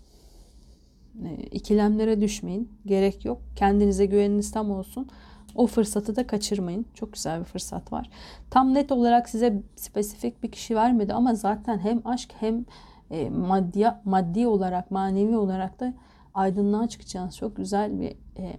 E, 1.25 1.35
ikilemlere 1.35 2.21
düşmeyin. 2.21 2.71
Gerek 2.85 3.25
yok. 3.25 3.41
Kendinize 3.55 4.05
güveniniz 4.05 4.51
tam 4.51 4.71
olsun. 4.71 5.07
O 5.55 5.67
fırsatı 5.67 6.15
da 6.15 6.27
kaçırmayın. 6.27 6.85
Çok 6.93 7.13
güzel 7.13 7.39
bir 7.39 7.45
fırsat 7.45 7.93
var. 7.93 8.09
Tam 8.49 8.73
net 8.73 8.91
olarak 8.91 9.29
size 9.29 9.61
spesifik 9.75 10.43
bir 10.43 10.51
kişi 10.51 10.75
vermedi 10.75 11.13
ama 11.13 11.35
zaten 11.35 11.79
hem 11.79 12.01
aşk 12.05 12.33
hem 12.39 12.65
e, 13.11 13.29
maddi, 13.29 13.87
maddi 14.05 14.47
olarak, 14.47 14.91
manevi 14.91 15.37
olarak 15.37 15.79
da 15.79 15.93
aydınlığa 16.33 16.87
çıkacağınız 16.87 17.37
çok 17.37 17.55
güzel 17.55 17.99
bir 17.99 18.11
e, 18.37 18.57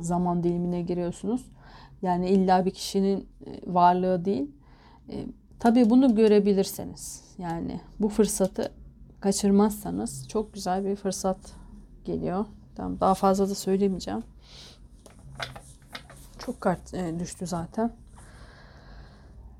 zaman 0.00 0.42
dilimine 0.42 0.82
giriyorsunuz. 0.82 1.46
Yani 2.02 2.28
illa 2.28 2.64
bir 2.64 2.70
kişinin 2.70 3.28
e, 3.46 3.74
varlığı 3.74 4.24
değil. 4.24 4.50
E, 5.08 5.26
tabii 5.58 5.90
bunu 5.90 6.14
görebilirseniz 6.14 7.24
yani 7.38 7.80
bu 8.00 8.08
fırsatı 8.08 8.72
kaçırmazsanız 9.20 10.28
çok 10.28 10.54
güzel 10.54 10.84
bir 10.84 10.96
fırsat 10.96 11.38
geliyor. 12.04 12.46
Tamam, 12.74 13.00
daha 13.00 13.14
fazla 13.14 13.48
da 13.48 13.54
söylemeyeceğim. 13.54 14.22
Çok 16.46 16.60
kart 16.60 16.94
e, 16.94 17.18
düştü 17.18 17.46
zaten. 17.46 17.92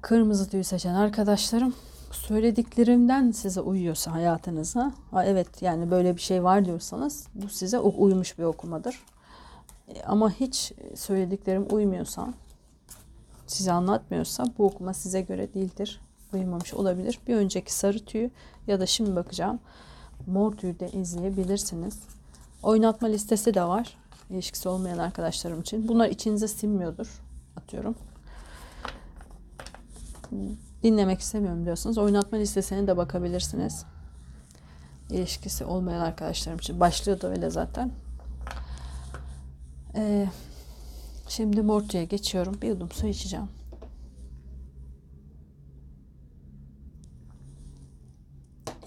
Kırmızı 0.03 0.49
tüy 0.49 0.64
seçen 0.64 0.94
arkadaşlarım 0.94 1.75
söylediklerimden 2.11 3.31
size 3.31 3.61
uyuyorsa 3.61 4.12
hayatınıza 4.12 4.92
evet 5.25 5.62
yani 5.62 5.90
böyle 5.90 6.16
bir 6.16 6.20
şey 6.20 6.44
var 6.44 6.64
diyorsanız 6.64 7.27
bu 7.35 7.49
size 7.49 7.79
uymuş 7.79 8.38
bir 8.38 8.44
okumadır. 8.44 9.03
E, 9.88 10.03
ama 10.03 10.31
hiç 10.31 10.73
söylediklerim 10.94 11.66
uymuyorsa 11.70 12.29
size 13.47 13.73
anlatmıyorsa 13.73 14.44
bu 14.59 14.66
okuma 14.66 14.94
size 14.94 15.20
göre 15.20 15.55
değildir. 15.55 16.01
Uyumamış 16.35 16.75
olabilir. 16.75 17.18
Bir 17.27 17.37
önceki 17.37 17.75
sarı 17.75 18.05
tüyü 18.05 18.31
ya 18.66 18.81
da 18.81 18.87
şimdi 18.87 19.16
bakacağım 19.16 19.61
mor 20.27 20.53
tüyü 20.53 20.81
de 20.81 20.90
izleyebilirsiniz. 20.90 21.99
Oynatma 22.62 23.09
listesi 23.09 23.55
de 23.55 23.64
var. 23.64 23.97
İlişkisi 24.30 24.68
olmayan 24.68 24.98
arkadaşlarım 24.98 25.60
için. 25.60 25.88
Bunlar 25.88 26.08
içinize 26.08 26.48
sinmiyordur. 26.48 27.20
Atıyorum 27.56 27.94
dinlemek 30.82 31.20
istemiyorum 31.20 31.64
diyorsanız 31.64 31.98
oynatma 31.98 32.38
listesine 32.38 32.87
de 32.87 32.96
bakabilirsiniz. 32.96 33.84
İlişkisi 35.10 35.64
olmayan 35.64 36.00
arkadaşlarım 36.00 36.58
için. 36.58 36.80
Başlığı 36.80 37.20
da 37.20 37.28
öyle 37.28 37.50
zaten. 37.50 37.90
Ee, 39.94 40.28
şimdi 41.28 41.62
Mortu'ya 41.62 42.04
geçiyorum. 42.04 42.58
Bir 42.62 42.68
yudum 42.68 42.90
su 42.90 43.06
içeceğim. 43.06 43.48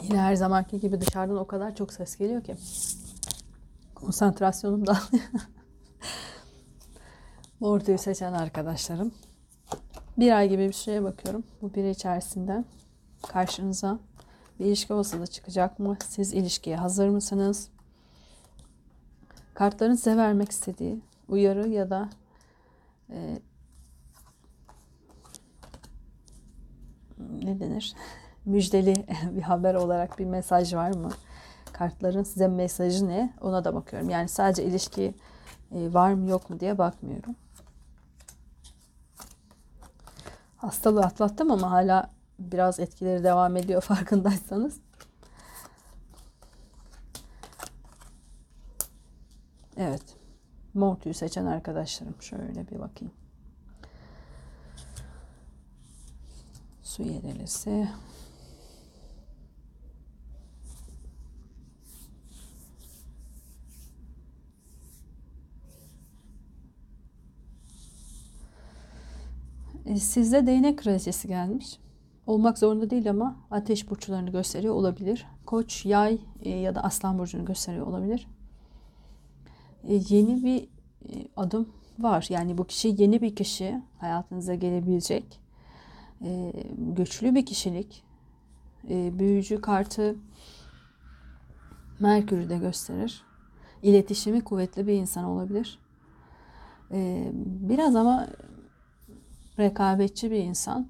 Yine 0.03 0.19
her 0.19 0.35
zamanki 0.35 0.79
gibi 0.79 1.01
dışarıdan 1.01 1.37
o 1.37 1.47
kadar 1.47 1.75
çok 1.75 1.93
ses 1.93 2.17
geliyor 2.17 2.43
ki. 2.43 2.55
Konsantrasyonum 4.01 4.87
dağılıyor. 4.87 5.23
Mortu'yu 7.59 7.97
seçen 7.97 8.33
arkadaşlarım 8.33 9.11
bir 10.17 10.31
ay 10.31 10.49
gibi 10.49 10.67
bir 10.67 10.73
şeye 10.73 11.03
bakıyorum. 11.03 11.43
Bu 11.61 11.73
bir 11.73 11.83
içerisinde 11.83 12.63
karşınıza 13.27 13.99
bir 14.59 14.65
ilişki 14.65 14.93
olasılığı 14.93 15.27
çıkacak 15.27 15.79
mı? 15.79 15.97
Siz 16.09 16.33
ilişkiye 16.33 16.77
hazır 16.77 17.09
mısınız? 17.09 17.69
Kartların 19.53 19.95
size 19.95 20.17
vermek 20.17 20.51
istediği 20.51 21.01
uyarı 21.27 21.69
ya 21.69 21.89
da 21.89 22.09
e, 23.09 23.39
ne 27.19 27.59
denir? 27.59 27.95
Müjdeli 28.45 28.95
bir 29.31 29.41
haber 29.41 29.73
olarak 29.73 30.19
bir 30.19 30.25
mesaj 30.25 30.73
var 30.73 30.95
mı? 30.95 31.11
Kartların 31.77 32.23
size 32.23 32.47
mesajı 32.47 33.07
ne? 33.07 33.33
Ona 33.41 33.63
da 33.63 33.75
bakıyorum. 33.75 34.09
Yani 34.09 34.29
sadece 34.29 34.63
ilişki 34.63 35.15
e, 35.71 35.93
var 35.93 36.13
mı 36.13 36.29
yok 36.29 36.49
mu 36.49 36.59
diye 36.59 36.77
bakmıyorum. 36.77 37.35
hastalığı 40.57 41.01
atlattım 41.01 41.51
ama 41.51 41.71
hala 41.71 42.11
biraz 42.39 42.79
etkileri 42.79 43.23
devam 43.23 43.57
ediyor 43.57 43.81
farkındaysanız. 43.83 44.79
Evet. 49.77 50.03
Mortu'yu 50.73 51.15
seçen 51.15 51.45
arkadaşlarım. 51.45 52.21
Şöyle 52.21 52.67
bir 52.67 52.79
bakayım. 52.79 53.13
Su 56.83 57.03
yedelisi. 57.03 57.89
E, 69.97 69.99
sizde 69.99 70.47
değnek 70.47 70.79
kraliçesi 70.79 71.27
gelmiş. 71.27 71.79
Olmak 72.27 72.57
zorunda 72.57 72.89
değil 72.89 73.09
ama 73.09 73.35
ateş 73.51 73.89
burçlarını 73.89 74.29
gösteriyor 74.29 74.75
olabilir. 74.75 75.25
Koç, 75.45 75.85
yay 75.85 76.17
e, 76.43 76.49
ya 76.49 76.75
da 76.75 76.83
aslan 76.83 77.19
burcunu 77.19 77.45
gösteriyor 77.45 77.87
olabilir. 77.87 78.27
E, 79.87 80.01
yeni 80.09 80.43
bir 80.43 80.67
adım 81.37 81.69
var. 81.99 82.27
Yani 82.29 82.57
bu 82.57 82.63
kişi 82.63 82.95
yeni 82.97 83.21
bir 83.21 83.35
kişi 83.35 83.81
hayatınıza 83.97 84.55
gelebilecek. 84.55 85.39
Güçlü 86.77 87.35
bir 87.35 87.45
kişilik. 87.45 88.03
Büyücü 88.89 89.61
kartı 89.61 90.15
Merkür'ü 91.99 92.49
de 92.49 92.57
gösterir. 92.57 93.23
İletişimi 93.83 94.41
kuvvetli 94.41 94.87
bir 94.87 94.93
insan 94.93 95.23
olabilir. 95.23 95.79
Biraz 97.69 97.95
ama 97.95 98.27
rekabetçi 99.59 100.31
bir 100.31 100.37
insan. 100.37 100.87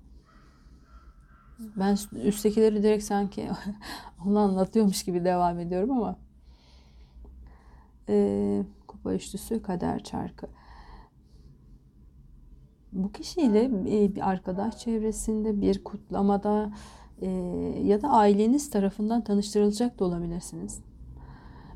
Ben 1.59 1.97
üsttekileri 2.23 2.83
direkt 2.83 3.03
sanki 3.03 3.49
onu 4.25 4.39
anlatıyormuş 4.39 5.03
gibi 5.03 5.25
devam 5.25 5.59
ediyorum 5.59 5.91
ama 5.91 6.17
e, 8.09 8.63
kupa 8.87 9.13
üçlüsü 9.13 9.61
kader 9.61 10.03
çarkı. 10.03 10.47
Bu 12.91 13.11
kişiyle 13.11 13.85
bir 14.15 14.29
arkadaş 14.29 14.77
çevresinde 14.77 15.61
bir 15.61 15.83
kutlamada 15.83 16.71
e, 17.21 17.29
ya 17.83 18.01
da 18.01 18.09
aileniz 18.09 18.69
tarafından 18.69 19.23
tanıştırılacak 19.23 19.99
da 19.99 20.05
olabilirsiniz. 20.05 20.79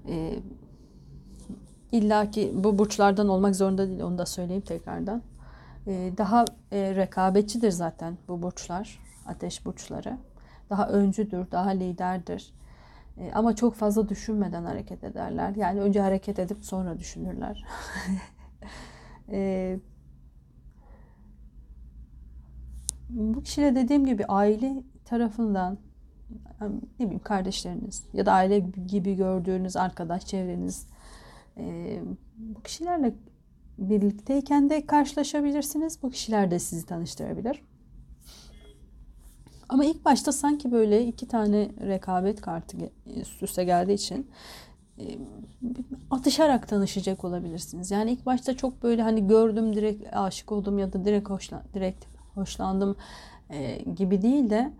E, 0.07 0.39
İlla 1.91 2.31
ki 2.31 2.51
bu 2.55 2.79
burçlardan 2.79 3.29
olmak 3.29 3.55
zorunda 3.55 3.87
değil 3.87 4.01
onu 4.01 4.17
da 4.17 4.25
söyleyeyim 4.25 4.61
tekrardan. 4.61 5.21
Ee, 5.87 6.13
daha 6.17 6.45
e, 6.71 6.95
rekabetçidir 6.95 7.71
zaten 7.71 8.17
bu 8.27 8.41
burçlar, 8.41 8.99
ateş 9.25 9.65
burçları. 9.65 10.17
Daha 10.69 10.89
öncüdür, 10.89 11.51
daha 11.51 11.69
liderdir. 11.69 12.53
Ee, 13.17 13.31
ama 13.33 13.55
çok 13.55 13.75
fazla 13.75 14.09
düşünmeden 14.09 14.63
hareket 14.63 15.03
ederler. 15.03 15.55
Yani 15.55 15.81
önce 15.81 16.01
hareket 16.01 16.39
edip 16.39 16.65
sonra 16.65 16.99
düşünürler. 16.99 17.65
Ee, 19.33 19.79
bu 23.09 23.43
kişiyle 23.43 23.75
dediğim 23.75 24.05
gibi 24.05 24.25
aile 24.25 24.83
tarafından 25.05 25.77
ne 26.99 27.05
bileyim 27.05 27.19
kardeşleriniz 27.19 28.03
ya 28.13 28.25
da 28.25 28.33
aile 28.33 28.59
gibi 28.87 29.15
gördüğünüz 29.15 29.77
arkadaş 29.77 30.25
çevreniz 30.25 30.87
bu 32.37 32.61
kişilerle 32.63 33.13
birlikteyken 33.89 34.69
de 34.69 34.85
karşılaşabilirsiniz. 34.85 36.03
Bu 36.03 36.09
kişiler 36.09 36.51
de 36.51 36.59
sizi 36.59 36.85
tanıştırabilir. 36.85 37.61
Ama 39.69 39.85
ilk 39.85 40.05
başta 40.05 40.31
sanki 40.31 40.71
böyle 40.71 41.07
iki 41.07 41.27
tane 41.27 41.69
rekabet 41.87 42.41
kartı 42.41 42.77
üst 43.15 43.43
üste 43.43 43.63
geldiği 43.63 43.93
için 43.93 44.31
e, 44.99 45.03
atışarak 46.11 46.67
tanışacak 46.67 47.23
olabilirsiniz. 47.23 47.91
Yani 47.91 48.11
ilk 48.11 48.25
başta 48.25 48.57
çok 48.57 48.83
böyle 48.83 49.01
hani 49.01 49.27
gördüm 49.27 49.75
direkt 49.75 50.13
aşık 50.13 50.51
oldum 50.51 50.79
ya 50.79 50.93
da 50.93 51.05
direkt 51.05 51.29
hoşlan 51.29 51.63
direkt 51.73 52.05
hoşlandım 52.33 52.95
e, 53.49 53.81
gibi 53.95 54.21
değil 54.21 54.49
de 54.49 54.71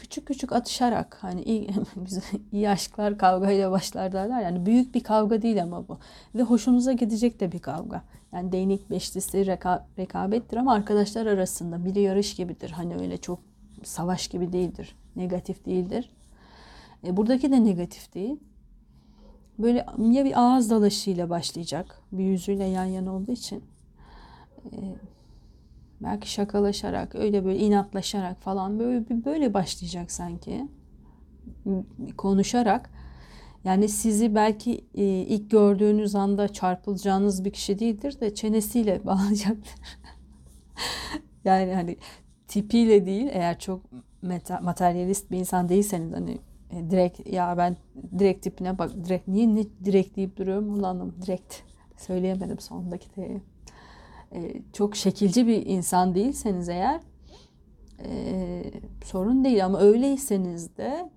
küçük 0.00 0.26
küçük 0.26 0.52
atışarak 0.52 1.18
hani 1.20 1.42
iyi, 1.42 1.70
iyi 2.52 2.70
aşklar 2.70 3.18
kavgayla 3.18 3.70
başlar 3.70 4.12
derler. 4.12 4.42
Yani 4.42 4.66
büyük 4.66 4.94
bir 4.94 5.02
kavga 5.02 5.42
değil 5.42 5.62
ama 5.62 5.88
bu. 5.88 5.98
Ve 6.34 6.42
hoşunuza 6.42 6.92
gidecek 6.92 7.40
de 7.40 7.52
bir 7.52 7.58
kavga. 7.58 8.02
Yani 8.32 8.52
değnek 8.52 8.90
beşlisi 8.90 9.46
reka, 9.46 9.86
rekabettir 9.98 10.56
ama 10.56 10.72
arkadaşlar 10.74 11.26
arasında 11.26 11.84
biri 11.84 12.00
yarış 12.00 12.34
gibidir. 12.34 12.70
Hani 12.70 12.96
öyle 12.96 13.16
çok 13.16 13.38
savaş 13.84 14.28
gibi 14.28 14.52
değildir. 14.52 14.96
Negatif 15.16 15.66
değildir. 15.66 16.10
E, 17.04 17.16
buradaki 17.16 17.52
de 17.52 17.64
negatif 17.64 18.14
değil. 18.14 18.36
Böyle 19.58 19.86
ya 19.98 20.24
bir 20.24 20.40
ağız 20.40 20.70
dalaşıyla 20.70 21.30
başlayacak. 21.30 22.02
Bir 22.12 22.24
yüzüyle 22.24 22.64
yan 22.64 22.84
yana 22.84 23.14
olduğu 23.14 23.32
için. 23.32 23.64
E, 24.64 24.76
belki 26.00 26.32
şakalaşarak, 26.32 27.14
öyle 27.14 27.44
böyle 27.44 27.58
inatlaşarak 27.58 28.40
falan 28.40 28.78
böyle 28.78 29.24
böyle 29.24 29.54
başlayacak 29.54 30.10
sanki. 30.10 30.68
Konuşarak. 32.16 32.90
Yani 33.64 33.88
sizi 33.88 34.34
belki 34.34 34.84
e, 34.94 35.04
ilk 35.04 35.50
gördüğünüz 35.50 36.14
anda 36.14 36.48
çarpılacağınız 36.48 37.44
bir 37.44 37.50
kişi 37.50 37.78
değildir 37.78 38.20
de 38.20 38.34
çenesiyle 38.34 39.04
bağlayacaktır. 39.06 39.74
yani 41.44 41.74
hani 41.74 41.96
tipiyle 42.48 43.06
değil 43.06 43.28
eğer 43.30 43.58
çok 43.58 43.82
meta, 44.22 44.60
materyalist 44.60 45.30
bir 45.30 45.38
insan 45.38 45.68
değilseniz 45.68 46.12
hani 46.12 46.38
e, 46.70 46.90
direkt 46.90 47.32
ya 47.32 47.58
ben 47.58 47.76
direkt 48.18 48.42
tipine 48.42 48.78
bak 48.78 48.90
direkt 49.04 49.28
niye 49.28 49.54
ne 49.54 49.64
direkt 49.84 50.16
deyip 50.16 50.36
duruyorum 50.36 50.70
anlamadım 50.74 51.14
direkt 51.22 51.54
söyleyemedim 51.96 52.58
sondaki 52.58 53.20
e, 53.20 53.40
çok 54.72 54.96
şekilci 54.96 55.46
bir 55.46 55.66
insan 55.66 56.14
değilseniz 56.14 56.68
eğer 56.68 57.00
e, 58.04 58.62
sorun 59.04 59.44
değil 59.44 59.64
ama 59.64 59.80
öyleyseniz 59.80 60.76
de 60.76 61.10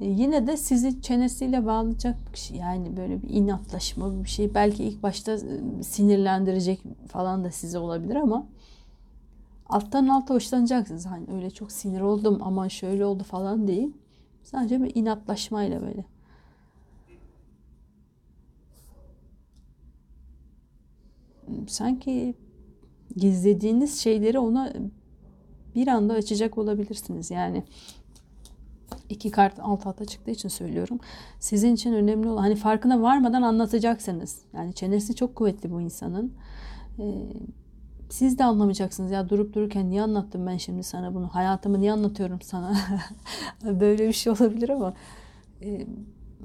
e, 0.00 0.04
yine 0.04 0.46
de 0.46 0.56
sizi 0.56 1.02
çenesiyle 1.02 1.66
bağlayacak 1.66 2.16
bir. 2.32 2.54
Yani 2.54 2.96
böyle 2.96 3.22
bir 3.22 3.28
inatlaşma 3.28 4.24
bir 4.24 4.28
şey. 4.28 4.54
Belki 4.54 4.84
ilk 4.84 5.02
başta 5.02 5.32
e, 5.32 5.82
sinirlendirecek 5.82 6.82
falan 7.08 7.44
da 7.44 7.50
size 7.50 7.78
olabilir 7.78 8.16
ama 8.16 8.46
alttan 9.68 10.08
alta 10.08 10.34
hoşlanacaksınız. 10.34 11.06
Hani 11.06 11.26
öyle 11.34 11.50
çok 11.50 11.72
sinir 11.72 12.00
oldum 12.00 12.38
ama 12.42 12.68
şöyle 12.68 13.04
oldu 13.04 13.22
falan 13.22 13.68
değil. 13.68 13.92
Sadece 14.42 14.82
bir 14.82 14.92
inatlaşmayla 14.94 15.82
böyle. 15.82 16.04
Sanki 21.68 22.34
gizlediğiniz 23.16 24.00
şeyleri 24.00 24.38
ona 24.38 24.72
bir 25.74 25.88
anda 25.88 26.14
açacak 26.14 26.58
olabilirsiniz. 26.58 27.30
Yani 27.30 27.64
iki 29.08 29.30
kart 29.30 29.60
alt 29.60 29.86
alta 29.86 30.04
çıktığı 30.04 30.30
için 30.30 30.48
söylüyorum. 30.48 30.98
Sizin 31.40 31.74
için 31.74 31.92
önemli 31.92 32.28
olan 32.28 32.42
hani 32.42 32.56
farkına 32.56 33.02
varmadan 33.02 33.42
anlatacaksınız. 33.42 34.42
Yani 34.52 34.74
çenesi 34.74 35.14
çok 35.14 35.36
kuvvetli 35.36 35.70
bu 35.70 35.80
insanın. 35.80 36.32
Ee, 36.98 37.04
siz 38.10 38.38
de 38.38 38.44
anlamayacaksınız 38.44 39.10
ya 39.10 39.28
durup 39.28 39.54
dururken 39.54 39.90
niye 39.90 40.02
anlattım 40.02 40.46
ben 40.46 40.56
şimdi 40.56 40.82
sana 40.82 41.14
bunu? 41.14 41.28
Hayatımı 41.28 41.80
niye 41.80 41.92
anlatıyorum 41.92 42.40
sana? 42.42 42.76
Böyle 43.64 44.08
bir 44.08 44.12
şey 44.12 44.32
olabilir 44.32 44.68
ama 44.68 44.94
e, 45.62 45.86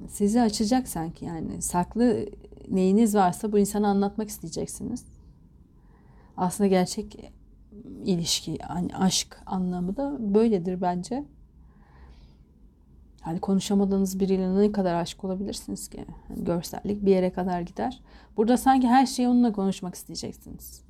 sizi 0.09 0.41
açacak 0.41 0.87
sanki 0.87 1.25
yani. 1.25 1.61
Saklı 1.61 2.25
neyiniz 2.71 3.15
varsa 3.15 3.51
bu 3.51 3.59
insana 3.59 3.87
anlatmak 3.87 4.29
isteyeceksiniz. 4.29 5.05
Aslında 6.37 6.67
gerçek 6.67 7.31
ilişki, 8.05 8.57
hani 8.57 8.95
aşk 8.95 9.41
anlamı 9.45 9.97
da 9.97 10.17
böyledir 10.19 10.81
bence. 10.81 11.25
Hani 13.21 13.39
konuşamadığınız 13.39 14.19
biriyle 14.19 14.55
ne 14.55 14.71
kadar 14.71 14.95
aşık 14.95 15.23
olabilirsiniz 15.23 15.87
ki? 15.87 16.05
Yani 16.29 16.43
görsellik 16.43 17.05
bir 17.05 17.11
yere 17.11 17.31
kadar 17.31 17.61
gider. 17.61 18.01
Burada 18.37 18.57
sanki 18.57 18.87
her 18.87 19.05
şeyi 19.05 19.27
onunla 19.27 19.53
konuşmak 19.53 19.95
isteyeceksiniz. 19.95 20.83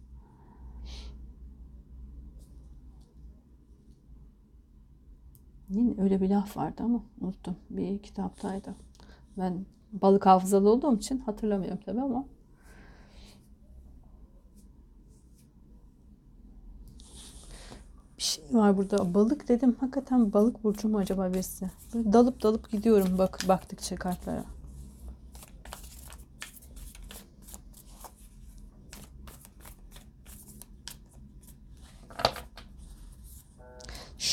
Yine 5.70 6.02
öyle 6.02 6.22
bir 6.22 6.30
laf 6.30 6.58
vardı 6.58 6.84
ama 6.84 7.04
unuttum. 7.22 7.56
Bir 7.70 8.00
kitaptaydı. 8.00 8.76
Ben 9.38 9.66
balık 9.92 10.26
hafızalı 10.26 10.70
olduğum 10.70 10.98
için 10.98 11.20
hatırlamıyorum 11.20 11.80
tabii 11.86 12.02
ama 12.02 12.26
bir 18.18 18.24
şey 18.24 18.44
var 18.52 18.78
burada. 18.78 19.14
Balık 19.14 19.48
dedim. 19.48 19.76
Hakikaten 19.80 20.34
balık 20.34 20.64
burcu 20.64 20.90
mu 20.90 20.98
acaba 20.98 21.34
birisi? 21.34 21.72
Böyle 21.94 22.14
dalıp 22.14 22.44
dalıp 22.44 22.72
gidiyorum 22.72 23.18
bak 23.18 23.40
baktıkça 23.48 23.96
kartlara. 23.96 24.44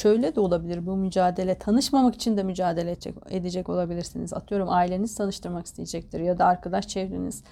Şöyle 0.03 0.35
de 0.35 0.41
olabilir 0.41 0.87
bu 0.87 0.97
mücadele. 0.97 1.59
Tanışmamak 1.59 2.15
için 2.15 2.37
de 2.37 2.43
mücadele 2.43 2.91
edecek, 2.91 3.15
edecek 3.31 3.69
olabilirsiniz. 3.69 4.33
Atıyorum 4.33 4.69
aileniz 4.71 5.15
tanıştırmak 5.15 5.67
isteyecektir 5.67 6.21
ya 6.21 6.39
da 6.39 6.47
arkadaş 6.47 6.89
çevreniz 6.89 7.43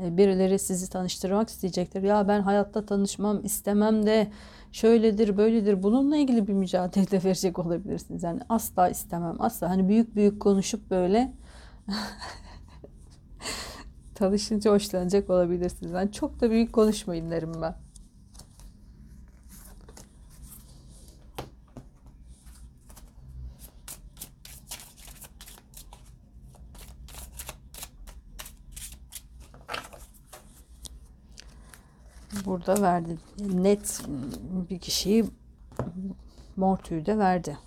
e, 0.00 0.16
birileri 0.16 0.58
sizi 0.58 0.90
tanıştırmak 0.90 1.48
isteyecektir. 1.48 2.02
Ya 2.02 2.28
ben 2.28 2.40
hayatta 2.40 2.86
tanışmam 2.86 3.44
istemem 3.44 4.06
de 4.06 4.28
şöyledir 4.72 5.36
böyledir 5.36 5.82
bununla 5.82 6.16
ilgili 6.16 6.46
bir 6.46 6.52
mücadele 6.52 7.10
de 7.10 7.24
verecek 7.24 7.58
olabilirsiniz. 7.58 8.22
Yani 8.22 8.40
asla 8.48 8.88
istemem 8.88 9.36
asla 9.38 9.70
hani 9.70 9.88
büyük 9.88 10.16
büyük 10.16 10.40
konuşup 10.40 10.90
böyle 10.90 11.32
tanışınca 14.14 14.70
hoşlanacak 14.70 15.30
olabilirsiniz. 15.30 15.92
Yani 15.92 16.12
çok 16.12 16.40
da 16.40 16.50
büyük 16.50 16.72
konuşmayın 16.72 17.30
derim 17.30 17.52
ben. 17.62 17.85
Burada 32.44 32.82
verdi. 32.82 33.18
Net 33.38 34.02
bir 34.70 34.78
kişiyi 34.78 35.24
mor 36.56 36.76
tüyü 36.76 37.06
de 37.06 37.18
verdi. 37.18 37.58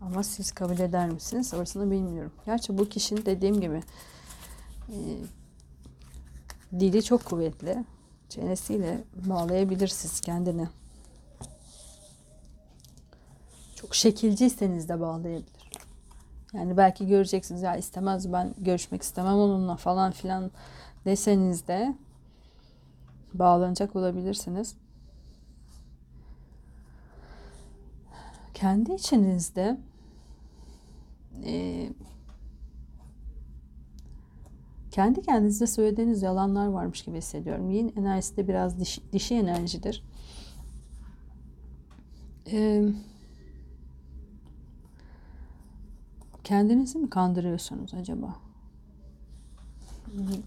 Ama 0.00 0.22
siz 0.22 0.52
kabul 0.52 0.78
eder 0.78 1.10
misiniz? 1.10 1.54
Orasını 1.54 1.90
bilmiyorum. 1.90 2.32
Gerçi 2.46 2.78
bu 2.78 2.88
kişinin 2.88 3.26
dediğim 3.26 3.60
gibi 3.60 3.82
e, 4.88 4.96
dili 6.80 7.02
çok 7.02 7.24
kuvvetli. 7.24 7.84
Çenesiyle 8.28 9.04
bağlayabilirsiniz 9.14 10.20
kendini. 10.20 10.68
Çok 13.76 13.94
şekilciyseniz 13.94 14.88
de 14.88 15.00
bağlayabilir. 15.00 15.70
Yani 16.52 16.76
belki 16.76 17.06
göreceksiniz 17.06 17.62
ya 17.62 17.76
istemez 17.76 18.32
ben 18.32 18.54
görüşmek 18.58 19.02
istemem 19.02 19.34
onunla 19.34 19.76
falan 19.76 20.12
filan 20.12 20.50
deseniz 21.04 21.68
de 21.68 21.94
bağlanacak 23.34 23.96
olabilirsiniz. 23.96 24.76
Kendi 28.54 28.92
içinizde 28.92 29.78
e, 31.44 31.88
kendi 34.90 35.22
kendinize 35.22 35.66
söylediğiniz 35.66 36.22
yalanlar 36.22 36.66
varmış 36.66 37.02
gibi 37.02 37.18
hissediyorum. 37.18 37.70
Yin 37.70 37.92
enerjisi 37.96 38.36
de 38.36 38.48
biraz 38.48 38.80
dişi, 38.80 39.12
dişi 39.12 39.34
enerjidir. 39.34 40.04
E, 42.52 42.84
kendinizi 46.44 46.98
mi 46.98 47.10
kandırıyorsunuz 47.10 47.94
acaba? 47.94 48.36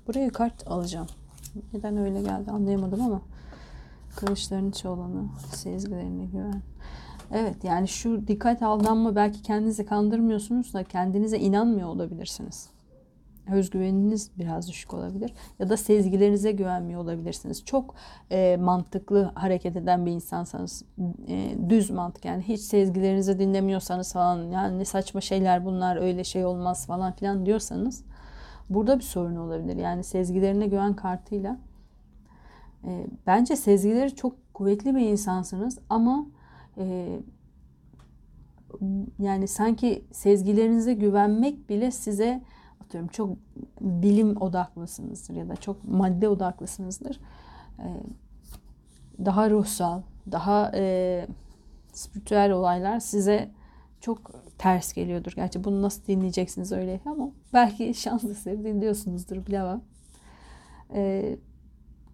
Buraya 0.08 0.30
kart 0.30 0.68
alacağım. 0.68 1.08
Neden 1.74 1.98
öyle 1.98 2.22
geldi 2.22 2.52
anlayamadım 2.52 3.02
ama 3.02 3.22
kılıçların 4.16 4.72
çoğalanı, 4.72 5.26
sezgilerine 5.56 6.26
güven. 6.26 6.62
Evet 7.32 7.64
yani 7.64 7.88
şu 7.88 8.28
dikkat 8.28 8.64
aldanma 8.64 9.16
belki 9.16 9.42
kendinizi 9.42 9.86
kandırmıyorsunuz 9.86 10.74
da 10.74 10.84
kendinize 10.84 11.40
inanmıyor 11.40 11.88
olabilirsiniz. 11.88 12.70
Özgüveniniz 13.52 14.32
biraz 14.38 14.70
düşük 14.70 14.94
olabilir 14.94 15.34
ya 15.60 15.70
da 15.70 15.78
sezgilerinize 15.78 16.52
güvenmiyor 16.52 17.02
olabilirsiniz. 17.02 17.66
Çok 17.66 17.96
e, 18.32 18.58
mantıklı 18.58 19.32
hareket 19.36 19.76
eden 19.76 20.06
bir 20.06 20.12
insansanız, 20.12 20.86
e, 21.28 21.56
düz 21.70 21.90
mantık 21.90 22.26
yani 22.26 22.44
hiç 22.44 22.62
sezgilerinizi 22.62 23.40
dinlemiyorsanız 23.40 24.14
falan 24.14 24.52
yani 24.52 24.80
ne 24.80 24.86
saçma 24.86 25.22
şeyler 25.22 25.66
bunlar 25.66 25.96
öyle 25.96 26.24
şey 26.24 26.46
olmaz 26.46 26.88
falan 26.88 27.12
filan 27.12 27.46
diyorsanız 27.46 28.04
Burada 28.70 28.98
bir 29.00 29.04
sorun 29.04 29.36
olabilir. 29.36 29.76
Yani 29.76 30.04
sezgilerine 30.04 30.68
güven 30.68 30.96
kartıyla 30.96 31.58
E, 32.84 33.08
bence 33.28 33.56
sezgileri 33.56 34.16
çok 34.16 34.54
kuvvetli 34.54 34.96
bir 34.96 35.02
insansınız 35.02 35.80
ama 35.90 36.26
e, 36.78 37.20
yani 39.20 39.48
sanki 39.48 40.06
sezgilerinize 40.12 40.94
güvenmek 40.94 41.70
bile 41.70 41.92
size 41.92 42.42
atıyorum 42.82 43.08
çok 43.08 43.38
bilim 43.82 44.42
odaklısınızdır 44.42 45.36
ya 45.36 45.50
da 45.50 45.56
çok 45.56 45.84
madde 45.84 46.30
odaklısınızdır. 46.30 47.20
E, 47.80 47.88
daha 49.26 49.50
ruhsal, 49.50 50.02
daha 50.32 50.72
e, 50.76 51.28
spiritüel 51.94 52.52
olaylar 52.52 53.00
size 53.00 53.52
çok 54.02 54.32
ters 54.60 54.94
geliyordur. 54.94 55.32
Gerçi 55.36 55.64
bunu 55.64 55.82
nasıl 55.82 56.06
dinleyeceksiniz 56.06 56.72
öyle 56.72 57.00
ama 57.06 57.30
belki 57.54 57.94
şans 58.02 58.24
dinliyorsunuzdur 58.46 59.46
bilemem. 59.46 59.82
Ee, 60.94 61.38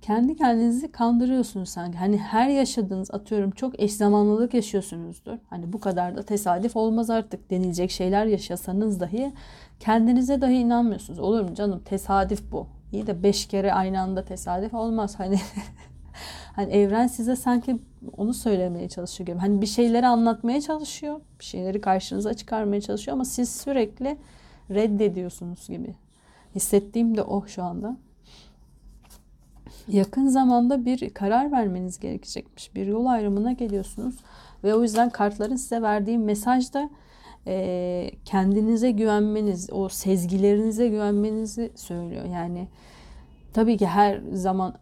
kendi 0.02 0.36
kendinizi 0.36 0.92
kandırıyorsunuz 0.92 1.70
sanki. 1.70 1.98
Hani 1.98 2.18
her 2.18 2.50
yaşadığınız 2.50 3.12
atıyorum 3.12 3.52
çok 3.52 3.80
eş 3.80 3.94
zamanlılık 3.94 4.54
yaşıyorsunuzdur. 4.54 5.38
Hani 5.50 5.74
bu 5.74 5.80
kadar 5.80 6.18
da 6.18 6.24
tesadüf 6.24 6.76
olmaz 6.76 7.10
artık 7.10 7.50
denilecek 7.50 7.92
şeyler 7.92 8.26
yaşasanız 8.26 9.00
dahi 9.00 9.34
kendinize 9.80 10.42
dahi 10.42 10.54
inanmıyorsunuz. 10.54 11.20
Olur 11.20 11.42
mu 11.42 11.56
canım 11.56 11.82
tesadüf 11.86 12.52
bu. 12.52 12.68
İyi 12.92 13.08
de 13.08 13.24
beş 13.24 13.46
kere 13.46 13.74
aynı 13.74 14.02
anda 14.02 14.26
tesadüf 14.26 14.74
olmaz. 14.74 15.16
Hani 15.18 15.40
Hani 16.56 16.74
evren 16.74 17.08
size 17.08 17.36
sanki 17.36 17.80
onu 18.18 18.34
söylemeye 18.34 18.90
çalışıyor 18.90 19.28
gibi. 19.28 19.38
Hani 19.38 19.62
bir 19.62 19.66
şeyleri 19.66 20.08
anlatmaya 20.08 20.62
çalışıyor. 20.62 21.22
Bir 21.40 21.46
şeyleri 21.46 21.82
karşınıza 21.82 22.34
çıkarmaya 22.34 22.82
çalışıyor 22.82 23.16
ama 23.16 23.26
siz 23.26 23.56
sürekli 23.56 24.18
reddediyorsunuz 24.70 25.68
gibi. 25.68 25.96
Hissettiğim 26.56 27.18
de 27.18 27.22
o 27.22 27.48
şu 27.48 27.64
anda. 27.64 27.98
Yakın 29.88 30.28
zamanda 30.28 30.86
bir 30.86 31.10
karar 31.10 31.52
vermeniz 31.52 32.00
gerekecekmiş. 32.00 32.76
Bir 32.76 32.88
yol 32.88 33.06
ayrımına 33.06 33.52
geliyorsunuz. 33.52 34.16
Ve 34.64 34.76
o 34.76 34.84
yüzden 34.84 35.10
kartların 35.10 35.56
size 35.56 35.82
verdiği 35.82 36.18
mesaj 36.18 36.74
da 36.74 36.90
e, 37.48 38.12
kendinize 38.26 38.92
güvenmeniz, 38.92 39.70
o 39.72 39.90
sezgilerinize 39.90 40.88
güvenmenizi 40.88 41.72
söylüyor. 41.76 42.26
Yani 42.26 42.68
tabii 43.54 43.78
ki 43.78 43.88
her 43.88 44.22
zaman 44.34 44.76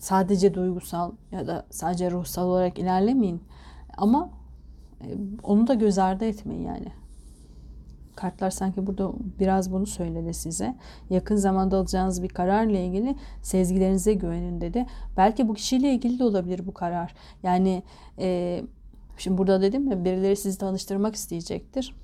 sadece 0.00 0.54
duygusal 0.54 1.12
ya 1.32 1.46
da 1.46 1.66
sadece 1.70 2.10
ruhsal 2.10 2.48
olarak 2.48 2.78
ilerlemeyin. 2.78 3.42
Ama 3.96 4.30
e, 5.00 5.06
onu 5.42 5.66
da 5.66 5.74
göz 5.74 5.98
ardı 5.98 6.24
etmeyin 6.24 6.62
yani. 6.62 6.86
Kartlar 8.16 8.50
sanki 8.50 8.86
burada 8.86 9.12
biraz 9.38 9.72
bunu 9.72 9.86
söyledi 9.86 10.34
size. 10.34 10.76
Yakın 11.10 11.36
zamanda 11.36 11.76
alacağınız 11.76 12.22
bir 12.22 12.28
kararla 12.28 12.78
ilgili 12.78 13.16
sezgilerinize 13.42 14.14
güvenin 14.14 14.60
dedi. 14.60 14.86
Belki 15.16 15.48
bu 15.48 15.54
kişiyle 15.54 15.94
ilgili 15.94 16.18
de 16.18 16.24
olabilir 16.24 16.66
bu 16.66 16.74
karar. 16.74 17.14
Yani 17.42 17.82
e, 18.18 18.60
şimdi 19.18 19.38
burada 19.38 19.62
dedim 19.62 19.90
ya 19.90 20.04
birileri 20.04 20.36
sizi 20.36 20.58
tanıştırmak 20.58 21.14
isteyecektir. 21.14 21.94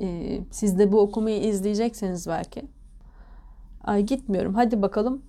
E, 0.00 0.38
siz 0.50 0.78
de 0.78 0.92
bu 0.92 1.00
okumayı 1.00 1.42
izleyecekseniz 1.42 2.26
belki. 2.26 2.62
Ay 3.84 4.02
gitmiyorum 4.02 4.54
hadi 4.54 4.82
bakalım 4.82 5.22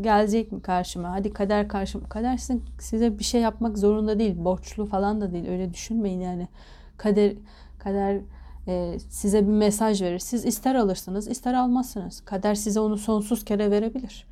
gelecek 0.00 0.52
mi 0.52 0.62
karşıma? 0.62 1.12
Hadi 1.12 1.32
kader 1.32 1.68
karşıma. 1.68 2.08
Kader 2.08 2.36
sizin, 2.36 2.64
size 2.78 3.18
bir 3.18 3.24
şey 3.24 3.40
yapmak 3.40 3.78
zorunda 3.78 4.18
değil. 4.18 4.34
Borçlu 4.38 4.86
falan 4.86 5.20
da 5.20 5.32
değil. 5.32 5.48
Öyle 5.48 5.74
düşünmeyin 5.74 6.20
yani. 6.20 6.48
Kader 6.96 7.32
kader 7.78 8.20
e, 8.68 8.98
size 9.08 9.46
bir 9.46 9.52
mesaj 9.52 10.02
verir. 10.02 10.18
Siz 10.18 10.44
ister 10.44 10.74
alırsınız, 10.74 11.28
ister 11.28 11.54
almazsınız. 11.54 12.20
Kader 12.20 12.54
size 12.54 12.80
onu 12.80 12.98
sonsuz 12.98 13.44
kere 13.44 13.70
verebilir. 13.70 14.26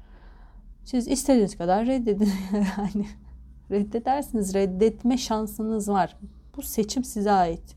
Siz 0.84 1.08
istediğiniz 1.08 1.58
kadar 1.58 1.86
reddedin. 1.86 2.32
yani 2.52 3.06
reddedersiniz. 3.70 4.54
Reddetme 4.54 5.18
şansınız 5.18 5.88
var. 5.88 6.16
Bu 6.56 6.62
seçim 6.62 7.04
size 7.04 7.32
ait. 7.32 7.76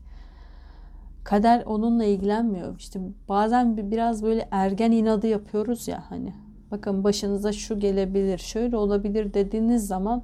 Kader 1.24 1.62
onunla 1.66 2.04
ilgilenmiyor. 2.04 2.78
İşte 2.78 3.00
bazen 3.28 3.90
biraz 3.90 4.22
böyle 4.22 4.48
ergen 4.50 4.92
inadı 4.92 5.26
yapıyoruz 5.26 5.88
ya 5.88 6.04
hani 6.08 6.32
bakın 6.70 7.04
başınıza 7.04 7.52
şu 7.52 7.80
gelebilir, 7.80 8.38
şöyle 8.38 8.76
olabilir 8.76 9.34
dediğiniz 9.34 9.86
zaman 9.86 10.22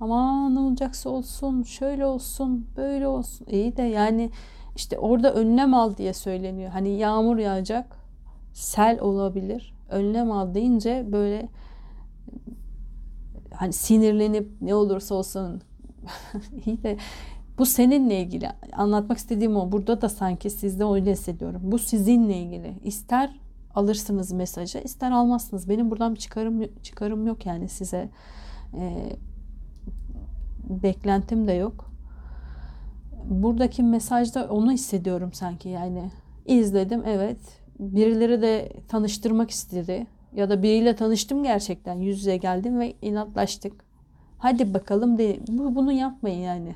ama 0.00 0.48
ne 0.50 0.58
olacaksa 0.58 1.10
olsun, 1.10 1.62
şöyle 1.62 2.06
olsun, 2.06 2.66
böyle 2.76 3.06
olsun. 3.06 3.46
İyi 3.50 3.76
de 3.76 3.82
yani 3.82 4.30
işte 4.76 4.98
orada 4.98 5.34
önlem 5.34 5.74
al 5.74 5.96
diye 5.96 6.12
söyleniyor. 6.12 6.70
Hani 6.70 6.88
yağmur 6.88 7.38
yağacak, 7.38 7.96
sel 8.52 9.00
olabilir. 9.00 9.74
Önlem 9.90 10.32
al 10.32 10.54
deyince 10.54 11.06
böyle 11.12 11.48
hani 13.54 13.72
sinirlenip 13.72 14.50
ne 14.60 14.74
olursa 14.74 15.14
olsun 15.14 15.62
iyi 16.66 16.82
de 16.82 16.96
bu 17.58 17.66
seninle 17.66 18.20
ilgili. 18.20 18.48
Anlatmak 18.72 19.18
istediğim 19.18 19.56
o. 19.56 19.72
Burada 19.72 20.00
da 20.00 20.08
sanki 20.08 20.50
sizde 20.50 20.84
öyle 20.84 21.12
hissediyorum. 21.12 21.60
Bu 21.64 21.78
sizinle 21.78 22.36
ilgili. 22.36 22.74
İster 22.84 23.40
alırsınız 23.78 24.32
mesajı 24.32 24.78
ister 24.78 25.10
almazsınız. 25.10 25.68
Benim 25.68 25.90
buradan 25.90 26.14
bir 26.14 26.20
çıkarım 26.20 26.82
çıkarım 26.82 27.26
yok 27.26 27.46
yani 27.46 27.68
size 27.68 28.08
e, 28.74 29.12
beklentim 30.68 31.48
de 31.48 31.52
yok. 31.52 31.90
Buradaki 33.24 33.82
mesajda 33.82 34.48
onu 34.48 34.72
hissediyorum 34.72 35.32
sanki 35.32 35.68
yani 35.68 36.10
izledim 36.46 37.02
evet 37.06 37.38
birileri 37.78 38.42
de 38.42 38.72
tanıştırmak 38.88 39.50
istedi 39.50 40.06
ya 40.34 40.50
da 40.50 40.62
biriyle 40.62 40.96
tanıştım 40.96 41.42
gerçekten 41.42 41.94
yüz 41.94 42.18
yüze 42.18 42.36
geldim 42.36 42.80
ve 42.80 42.94
inatlaştık. 43.02 43.84
Hadi 44.38 44.74
bakalım 44.74 45.18
de 45.18 45.40
bu 45.48 45.74
bunu 45.74 45.92
yapmayın 45.92 46.40
yani. 46.40 46.74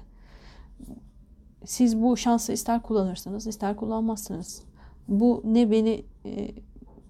Siz 1.64 2.02
bu 2.02 2.16
şansı 2.16 2.52
ister 2.52 2.82
kullanırsınız 2.82 3.46
ister 3.46 3.76
kullanmazsınız. 3.76 4.62
Bu 5.08 5.42
ne 5.44 5.70
beni 5.70 6.04
e, 6.26 6.50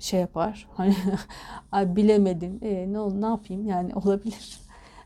şey 0.03 0.21
yapar. 0.21 0.69
Hani 0.77 0.97
ay 1.73 1.97
bilemedim. 1.97 2.59
E, 2.63 2.93
ne 2.93 3.21
ne 3.21 3.27
yapayım? 3.27 3.67
Yani 3.67 3.95
olabilir. 4.05 4.61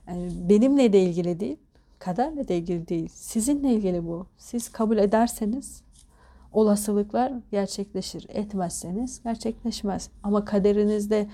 Yani 0.08 0.30
benimle 0.48 0.92
de 0.92 1.02
ilgili 1.02 1.40
değil. 1.40 1.56
Kaderle 1.98 2.48
de 2.48 2.58
ilgili 2.58 2.88
değil. 2.88 3.08
Sizinle 3.12 3.72
ilgili 3.72 4.06
bu. 4.06 4.26
Siz 4.38 4.68
kabul 4.68 4.98
ederseniz 4.98 5.82
olasılıklar 6.52 7.32
gerçekleşir. 7.50 8.26
Etmezseniz 8.28 9.22
gerçekleşmez. 9.22 10.10
Ama 10.22 10.44
kaderinizde 10.44 11.28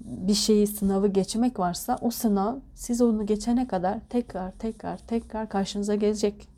bir 0.00 0.34
şeyi 0.34 0.66
sınavı 0.66 1.08
geçmek 1.08 1.58
varsa 1.58 1.98
o 2.00 2.10
sınav 2.10 2.56
siz 2.74 3.00
onu 3.00 3.26
geçene 3.26 3.66
kadar 3.66 4.00
tekrar 4.08 4.52
tekrar 4.52 4.98
tekrar 4.98 5.48
karşınıza 5.48 5.94
gelecek. 5.94 6.48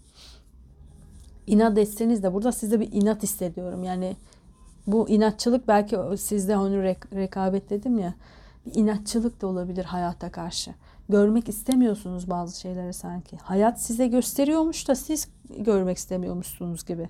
İnat 1.46 1.78
etseniz 1.78 2.22
de 2.22 2.34
burada 2.34 2.52
size 2.52 2.80
bir 2.80 2.92
inat 2.92 3.22
hissediyorum. 3.22 3.84
Yani 3.84 4.16
bu 4.86 5.08
inatçılık 5.08 5.68
belki 5.68 5.96
sizde 6.18 6.52
rek- 6.52 7.16
rekabet 7.16 7.70
dedim 7.70 7.98
ya. 7.98 8.14
Bir 8.66 8.74
inatçılık 8.74 9.42
da 9.42 9.46
olabilir 9.46 9.84
hayata 9.84 10.32
karşı. 10.32 10.74
Görmek 11.08 11.48
istemiyorsunuz 11.48 12.30
bazı 12.30 12.60
şeyleri 12.60 12.92
sanki. 12.92 13.36
Hayat 13.36 13.82
size 13.82 14.06
gösteriyormuş 14.06 14.88
da 14.88 14.94
siz 14.94 15.28
görmek 15.58 15.96
istemiyormuşsunuz 15.96 16.86
gibi. 16.86 17.08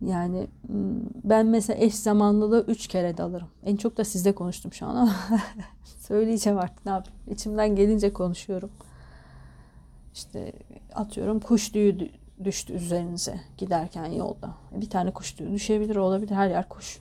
Yani 0.00 0.46
hmm, 0.66 1.00
ben 1.24 1.46
mesela 1.46 1.78
eş 1.84 1.94
zamanlılığı 1.94 2.64
üç 2.68 2.86
kere 2.86 3.16
de 3.16 3.22
alırım. 3.22 3.48
En 3.64 3.76
çok 3.76 3.96
da 3.96 4.04
sizde 4.04 4.34
konuştum 4.34 4.72
şu 4.72 4.86
an 4.86 4.96
ama 4.96 5.16
söyleyeceğim 5.84 6.58
artık 6.58 6.86
ne 6.86 6.92
yapayım. 6.92 7.18
İçimden 7.30 7.76
gelince 7.76 8.12
konuşuyorum. 8.12 8.70
İşte 10.14 10.52
atıyorum 10.94 11.40
kuş 11.40 11.68
tüyü 11.68 12.10
düştü 12.44 12.72
üzerinize 12.72 13.40
giderken 13.58 14.06
yolda. 14.06 14.54
Bir 14.80 14.90
tane 14.90 15.10
kuş 15.10 15.38
düşebilir 15.38 15.96
olabilir 15.96 16.34
her 16.34 16.48
yer 16.48 16.68
kuş. 16.68 16.98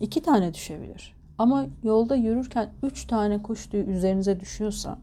İki 0.00 0.22
tane 0.22 0.54
düşebilir. 0.54 1.16
Ama 1.38 1.66
yolda 1.82 2.16
yürürken 2.16 2.70
üç 2.82 3.04
tane 3.06 3.42
kuş 3.42 3.74
üzerinize 3.74 4.40
düşüyorsa 4.40 4.98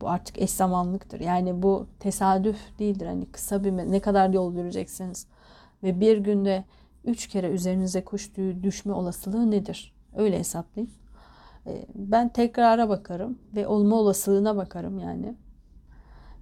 bu 0.00 0.08
artık 0.08 0.38
eş 0.42 0.50
zamanlıktır. 0.50 1.20
Yani 1.20 1.62
bu 1.62 1.86
tesadüf 2.00 2.78
değildir. 2.78 3.06
Hani 3.06 3.26
kısa 3.26 3.64
bir 3.64 3.72
ne 3.72 4.00
kadar 4.00 4.30
yol 4.30 4.54
yürüyeceksiniz 4.54 5.26
ve 5.82 6.00
bir 6.00 6.18
günde 6.18 6.64
üç 7.04 7.26
kere 7.26 7.50
üzerinize 7.50 8.04
kuş 8.04 8.30
düşme 8.62 8.92
olasılığı 8.92 9.50
nedir? 9.50 9.94
Öyle 10.16 10.38
hesaplayın. 10.38 10.90
Ee, 11.66 11.86
ben 11.94 12.28
tekrara 12.28 12.88
bakarım 12.88 13.38
ve 13.54 13.66
olma 13.66 13.96
olasılığına 13.96 14.56
bakarım 14.56 14.98
yani. 14.98 15.34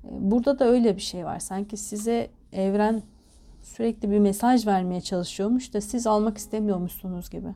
Ee, 0.05 0.09
burada 0.31 0.59
da 0.59 0.65
öyle 0.65 0.97
bir 0.97 1.03
şey 1.03 1.25
var. 1.25 1.39
Sanki 1.39 1.77
size 1.77 2.31
evren 2.53 3.03
sürekli 3.65 4.11
bir 4.11 4.19
mesaj 4.19 4.67
vermeye 4.67 5.01
çalışıyormuş 5.01 5.75
da 5.75 5.81
siz 5.81 6.07
almak 6.07 6.39
istemiyormuşsunuz 6.39 7.31
gibi 7.31 7.55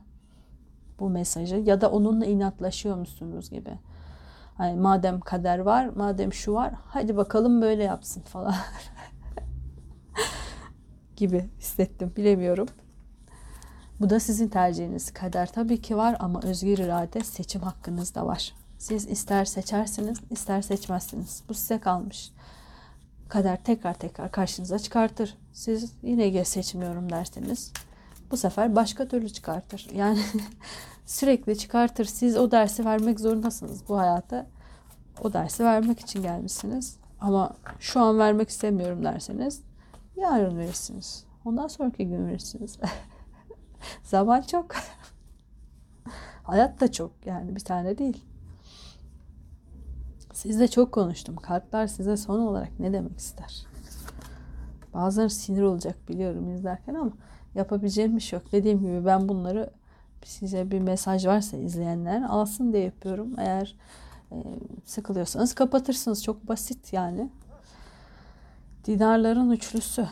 bu 0.99 1.09
mesajı 1.09 1.55
ya 1.55 1.81
da 1.81 1.91
onunla 1.91 2.25
inatlaşıyormuşsunuz 2.25 3.49
gibi. 3.49 3.79
Hani 4.57 4.79
madem 4.79 5.19
kader 5.19 5.59
var, 5.59 5.89
madem 5.95 6.33
şu 6.33 6.53
var, 6.53 6.73
hadi 6.85 7.17
bakalım 7.17 7.61
böyle 7.61 7.83
yapsın 7.83 8.21
falan. 8.21 8.55
gibi 11.15 11.49
hissettim. 11.59 12.13
Bilemiyorum. 12.17 12.67
Bu 13.99 14.09
da 14.09 14.19
sizin 14.19 14.47
tercihiniz. 14.47 15.13
Kader 15.13 15.51
tabii 15.51 15.81
ki 15.81 15.97
var 15.97 16.15
ama 16.19 16.41
özgür 16.43 16.77
irade 16.77 17.23
seçim 17.23 17.61
hakkınız 17.61 18.15
da 18.15 18.25
var. 18.25 18.53
Siz 18.77 19.07
ister 19.07 19.45
seçersiniz, 19.45 20.19
ister 20.29 20.61
seçmezsiniz. 20.61 21.43
Bu 21.49 21.53
size 21.53 21.79
kalmış. 21.79 22.31
Kader 23.29 23.63
tekrar 23.63 23.93
tekrar 23.93 24.31
karşınıza 24.31 24.79
çıkartır. 24.79 25.37
Siz 25.53 25.93
yine 26.03 26.45
seçmiyorum 26.45 27.09
derseniz 27.11 27.73
bu 28.31 28.37
sefer 28.37 28.75
başka 28.75 29.07
türlü 29.07 29.29
çıkartır. 29.29 29.87
Yani 29.93 30.19
sürekli 31.05 31.57
çıkartır. 31.57 32.05
Siz 32.05 32.37
o 32.37 32.51
dersi 32.51 32.85
vermek 32.85 33.19
zorundasınız 33.19 33.89
bu 33.89 33.97
hayata. 33.97 34.47
O 35.23 35.33
dersi 35.33 35.63
vermek 35.63 35.99
için 35.99 36.21
gelmişsiniz. 36.21 36.97
Ama 37.21 37.55
şu 37.79 37.99
an 37.99 38.19
vermek 38.19 38.49
istemiyorum 38.49 39.03
derseniz 39.03 39.61
yarın 40.15 40.57
verirsiniz. 40.57 41.25
Ondan 41.45 41.67
sonraki 41.67 42.07
gün 42.07 42.27
verirsiniz. 42.27 42.79
Zaman 44.03 44.41
çok. 44.41 44.65
Hayat 46.43 46.79
da 46.79 46.91
çok 46.91 47.11
yani 47.25 47.55
bir 47.55 47.59
tane 47.59 47.97
değil. 47.97 48.25
Sizle 50.39 50.67
çok 50.67 50.91
konuştum. 50.91 51.35
Kartlar 51.35 51.87
size 51.87 52.17
son 52.17 52.39
olarak 52.39 52.79
ne 52.79 52.93
demek 52.93 53.17
ister? 53.17 53.65
Bazıları 54.93 55.29
sinir 55.29 55.61
olacak 55.61 55.95
biliyorum 56.09 56.55
izlerken 56.55 56.93
ama 56.93 57.11
yapabileceğim 57.55 58.15
bir 58.15 58.21
şey 58.21 58.39
yok. 58.39 58.51
Dediğim 58.51 58.79
gibi 58.79 59.05
ben 59.05 59.29
bunları 59.29 59.69
size 60.23 60.71
bir 60.71 60.79
mesaj 60.79 61.25
varsa 61.25 61.57
izleyenler 61.57 62.21
alsın 62.21 62.73
diye 62.73 62.83
yapıyorum. 62.83 63.33
Eğer 63.37 63.75
e, 64.31 64.35
sıkılıyorsanız 64.85 65.53
kapatırsınız. 65.53 66.23
Çok 66.23 66.47
basit 66.47 66.93
yani. 66.93 67.29
Dinarların 68.85 69.51
üçlüsü. 69.51 70.07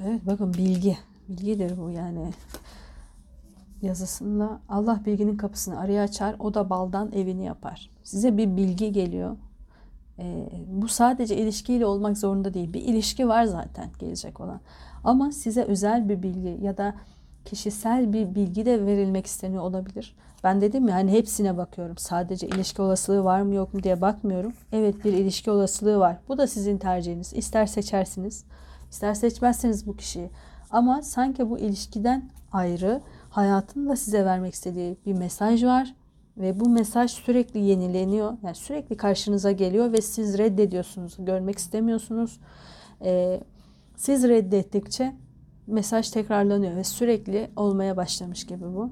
Evet 0.00 0.20
bakın 0.26 0.54
bilgi. 0.54 0.98
Bilgidir 1.28 1.78
bu 1.78 1.90
yani. 1.90 2.32
Yazısında 3.82 4.60
Allah 4.68 5.00
bilginin 5.06 5.36
kapısını 5.36 5.78
araya 5.78 6.02
açar. 6.02 6.36
O 6.38 6.54
da 6.54 6.70
baldan 6.70 7.12
evini 7.12 7.44
yapar. 7.44 7.90
Size 8.04 8.36
bir 8.36 8.56
bilgi 8.56 8.92
geliyor. 8.92 9.36
E, 10.18 10.48
bu 10.66 10.88
sadece 10.88 11.36
ilişkiyle 11.36 11.86
olmak 11.86 12.18
zorunda 12.18 12.54
değil. 12.54 12.72
Bir 12.72 12.80
ilişki 12.80 13.28
var 13.28 13.44
zaten 13.44 13.90
gelecek 13.98 14.40
olan. 14.40 14.60
Ama 15.04 15.32
size 15.32 15.62
özel 15.62 16.08
bir 16.08 16.22
bilgi 16.22 16.58
ya 16.62 16.76
da 16.76 16.94
kişisel 17.44 18.12
bir 18.12 18.34
bilgi 18.34 18.66
de 18.66 18.86
verilmek 18.86 19.26
isteniyor 19.26 19.62
olabilir. 19.62 20.16
Ben 20.44 20.60
dedim 20.60 20.88
ya 20.88 20.94
hani 20.94 21.12
hepsine 21.12 21.56
bakıyorum. 21.56 21.98
Sadece 21.98 22.46
ilişki 22.46 22.82
olasılığı 22.82 23.24
var 23.24 23.40
mı 23.40 23.54
yok 23.54 23.74
mu 23.74 23.82
diye 23.82 24.00
bakmıyorum. 24.00 24.52
Evet 24.72 25.04
bir 25.04 25.12
ilişki 25.12 25.50
olasılığı 25.50 25.98
var. 25.98 26.18
Bu 26.28 26.38
da 26.38 26.46
sizin 26.46 26.78
tercihiniz. 26.78 27.32
İster 27.32 27.66
seçersiniz, 27.66 28.44
ister 28.90 29.14
seçmezseniz 29.14 29.86
bu 29.86 29.96
kişiyi. 29.96 30.30
Ama 30.70 31.02
sanki 31.02 31.50
bu 31.50 31.58
ilişkiden 31.58 32.30
ayrı 32.52 33.00
hayatın 33.36 33.88
da 33.88 33.96
size 33.96 34.24
vermek 34.24 34.54
istediği 34.54 34.96
bir 35.06 35.12
mesaj 35.12 35.64
var 35.64 35.94
ve 36.36 36.60
bu 36.60 36.68
mesaj 36.68 37.10
sürekli 37.10 37.60
yenileniyor. 37.60 38.32
Yani 38.42 38.54
sürekli 38.54 38.96
karşınıza 38.96 39.52
geliyor 39.52 39.92
ve 39.92 40.00
siz 40.00 40.38
reddediyorsunuz, 40.38 41.16
görmek 41.18 41.58
istemiyorsunuz. 41.58 42.40
Ee, 43.04 43.40
siz 43.96 44.24
reddettikçe 44.24 45.12
mesaj 45.66 46.10
tekrarlanıyor 46.10 46.76
ve 46.76 46.84
sürekli 46.84 47.50
olmaya 47.56 47.96
başlamış 47.96 48.46
gibi 48.46 48.64
bu. 48.64 48.90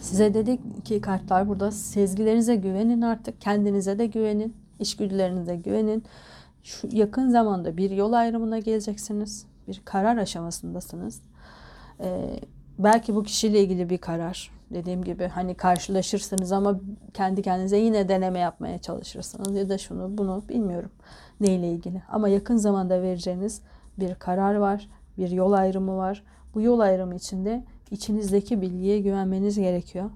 Size 0.00 0.34
dedik 0.34 0.84
ki 0.84 1.00
kartlar 1.00 1.48
burada 1.48 1.70
sezgilerinize 1.70 2.56
güvenin 2.56 3.02
artık. 3.02 3.40
Kendinize 3.40 3.98
de 3.98 4.06
güvenin. 4.06 4.54
içgüdülerinize 4.78 5.56
güvenin. 5.56 6.04
Şu 6.62 6.88
yakın 6.92 7.30
zamanda 7.30 7.76
bir 7.76 7.90
yol 7.90 8.12
ayrımına 8.12 8.58
geleceksiniz. 8.58 9.46
Bir 9.68 9.82
karar 9.84 10.16
aşamasındasınız. 10.16 11.22
Ee, 12.00 12.40
belki 12.78 13.14
bu 13.14 13.22
kişiyle 13.22 13.60
ilgili 13.60 13.90
bir 13.90 13.98
karar. 13.98 14.50
Dediğim 14.70 15.04
gibi 15.04 15.26
hani 15.26 15.54
karşılaşırsınız 15.54 16.52
ama 16.52 16.80
kendi 17.14 17.42
kendinize 17.42 17.76
yine 17.76 18.08
deneme 18.08 18.38
yapmaya 18.38 18.78
çalışırsınız 18.78 19.56
ya 19.56 19.68
da 19.68 19.78
şunu 19.78 20.18
bunu 20.18 20.42
bilmiyorum 20.48 20.90
neyle 21.40 21.72
ilgili. 21.72 22.02
Ama 22.08 22.28
yakın 22.28 22.56
zamanda 22.56 23.02
vereceğiniz 23.02 23.62
bir 23.98 24.14
karar 24.14 24.54
var, 24.54 24.88
bir 25.18 25.30
yol 25.30 25.52
ayrımı 25.52 25.96
var. 25.96 26.24
Bu 26.54 26.60
yol 26.60 26.80
ayrımı 26.80 27.14
içinde 27.14 27.64
içinizdeki 27.90 28.60
bilgiye 28.62 29.00
güvenmeniz 29.00 29.58
gerekiyor. 29.58 30.10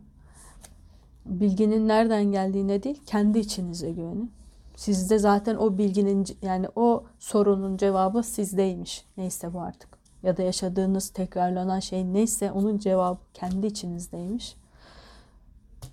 Bilginin 1.26 1.88
nereden 1.88 2.24
geldiğine 2.24 2.82
değil, 2.82 3.02
kendi 3.06 3.38
içinize 3.38 3.90
güvenin. 3.90 4.32
Sizde 4.76 5.18
zaten 5.18 5.56
o 5.56 5.78
bilginin 5.78 6.26
yani 6.42 6.66
o 6.76 7.04
sorunun 7.18 7.76
cevabı 7.76 8.22
sizdeymiş. 8.22 9.04
Neyse 9.16 9.54
bu 9.54 9.60
artık. 9.60 9.95
Ya 10.22 10.36
da 10.36 10.42
yaşadığınız 10.42 11.08
tekrarlanan 11.08 11.80
şey 11.80 12.12
neyse 12.12 12.50
onun 12.50 12.78
cevabı 12.78 13.20
kendi 13.34 13.66
içinizdeymiş. 13.66 14.56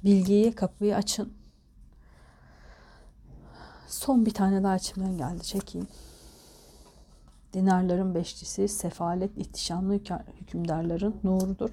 Bilgiyi 0.04 0.52
kapıyı 0.52 0.96
açın. 0.96 1.34
Son 3.88 4.26
bir 4.26 4.34
tane 4.34 4.64
daha 4.64 4.76
içimden 4.76 5.18
geldi. 5.18 5.44
Çekeyim. 5.44 5.88
Dinarların 7.54 8.16
beşlisi 8.16 8.68
sefalet 8.68 9.38
ihtişamlı 9.38 10.00
hükümdarların 10.42 11.16
nurudur. 11.24 11.70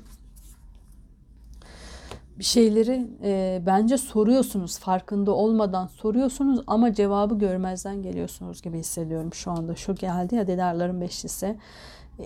Bir 2.38 2.44
şeyleri 2.44 3.06
e, 3.22 3.62
bence 3.66 3.98
soruyorsunuz 3.98 4.78
farkında 4.78 5.32
olmadan 5.32 5.86
soruyorsunuz 5.86 6.60
ama 6.66 6.94
cevabı 6.94 7.38
görmezden 7.38 8.02
geliyorsunuz 8.02 8.62
gibi 8.62 8.78
hissediyorum 8.78 9.34
şu 9.34 9.50
anda. 9.50 9.76
Şu 9.76 9.94
geldi 9.94 10.34
ya 10.34 10.46
dinarların 10.46 11.00
beşlisi 11.00 11.56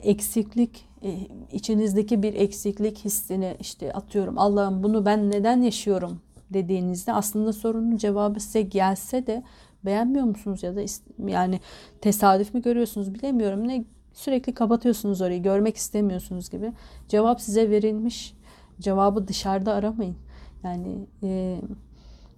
eksiklik 0.03 0.89
e, 1.03 1.19
içinizdeki 1.53 2.23
bir 2.23 2.35
eksiklik 2.35 2.99
hissini 2.99 3.57
işte 3.61 3.93
atıyorum 3.93 4.39
Allah'ım 4.39 4.83
bunu 4.83 5.07
ben 5.07 5.31
neden 5.31 5.63
yaşıyorum? 5.63 6.21
dediğinizde 6.55 7.13
aslında 7.13 7.53
sorunun 7.53 7.97
cevabı 7.97 8.41
size 8.41 8.63
gelse 8.63 9.27
de 9.27 9.43
beğenmiyor 9.85 10.25
musunuz 10.25 10.63
ya 10.63 10.77
da 10.77 10.81
yani 11.27 11.61
tesadüf 12.01 12.55
mü 12.55 12.63
görüyorsunuz 12.63 13.15
bilemiyorum 13.15 13.69
ne 13.69 13.85
sürekli 14.13 14.55
kapatıyorsunuz 14.55 15.21
orayı 15.21 15.43
görmek 15.43 15.77
istemiyorsunuz 15.77 16.51
gibi. 16.51 16.73
Cevap 17.09 17.41
size 17.41 17.71
verilmiş 17.71 18.35
cevabı 18.81 19.29
dışarıda 19.29 19.73
aramayın. 19.73 20.17
Yani 20.65 21.07
e, 21.23 21.61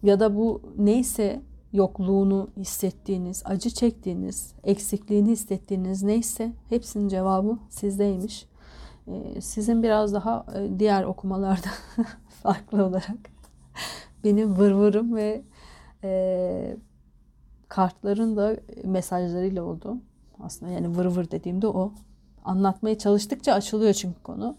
ya 0.03 0.21
da 0.21 0.37
bu 0.37 0.63
neyse 0.79 1.41
yokluğunu 1.77 2.49
hissettiğiniz, 2.57 3.43
acı 3.45 3.71
çektiğiniz, 3.71 4.55
eksikliğini 4.65 5.31
hissettiğiniz 5.31 6.03
neyse 6.03 6.53
hepsinin 6.69 7.09
cevabı 7.09 7.59
sizdeymiş. 7.69 8.47
Ee, 9.09 9.41
sizin 9.41 9.83
biraz 9.83 10.15
daha 10.15 10.47
e, 10.55 10.79
diğer 10.79 11.05
okumalarda 11.05 11.69
farklı 12.43 12.85
olarak 12.85 13.19
benim 14.25 14.57
vırvırım 14.59 15.17
ve 15.17 15.43
e, 16.05 16.77
kartların 17.69 18.37
da 18.37 18.57
mesajlarıyla 18.85 19.65
oldu. 19.65 19.97
Aslında 20.41 20.73
yani 20.73 20.97
vır 20.99 21.07
vır 21.07 21.31
dediğimde 21.31 21.67
o. 21.67 21.93
Anlatmaya 22.45 22.99
çalıştıkça 22.99 23.53
açılıyor 23.53 23.93
çünkü 23.93 24.23
konu. 24.23 24.57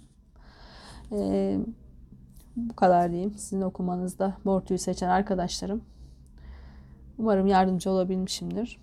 Ee, 1.12 1.60
bu 2.56 2.76
kadar 2.76 3.12
diyeyim. 3.12 3.34
Sizin 3.38 3.62
okumanızda 3.62 4.38
Mortu'yu 4.44 4.80
seçen 4.80 5.10
arkadaşlarım. 5.10 5.82
Umarım 7.20 7.48
yardımcı 7.48 7.90
olabilmişimdir. 7.90 8.80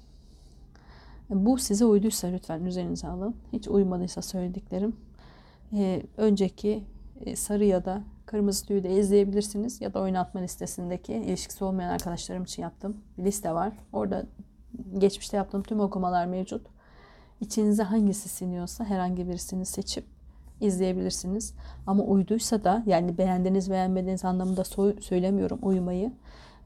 Bu 1.30 1.58
size 1.58 1.84
uyduysa 1.84 2.28
lütfen 2.28 2.64
üzerinize 2.64 3.08
alın. 3.08 3.34
Hiç 3.52 3.68
uymadıysa 3.68 4.22
söylediklerim. 4.22 4.96
Ee, 5.72 6.02
önceki 6.16 6.84
e, 7.20 7.36
sarı 7.36 7.64
ya 7.64 7.84
da 7.84 8.02
kırmızı 8.26 8.66
tüyü 8.66 8.82
de 8.82 8.96
izleyebilirsiniz. 8.96 9.80
Ya 9.80 9.94
da 9.94 10.00
oynatma 10.00 10.40
listesindeki 10.40 11.12
ilişkisi 11.12 11.64
olmayan 11.64 11.88
arkadaşlarım 11.88 12.42
için 12.42 12.62
yaptığım 12.62 12.96
bir 13.18 13.24
liste 13.24 13.52
var. 13.52 13.72
Orada 13.92 14.26
geçmişte 14.98 15.36
yaptığım 15.36 15.62
tüm 15.62 15.80
okumalar 15.80 16.26
mevcut. 16.26 16.66
İçinize 17.40 17.82
hangisi 17.82 18.28
siniyorsa 18.28 18.84
herhangi 18.84 19.28
birisini 19.28 19.66
seçip 19.66 20.04
izleyebilirsiniz. 20.60 21.54
Ama 21.86 22.02
uyduysa 22.02 22.64
da 22.64 22.82
yani 22.86 23.18
beğendiğiniz 23.18 23.70
beğenmediğiniz 23.70 24.24
anlamında 24.24 24.64
söylemiyorum 25.00 25.58
uymayı. 25.62 26.12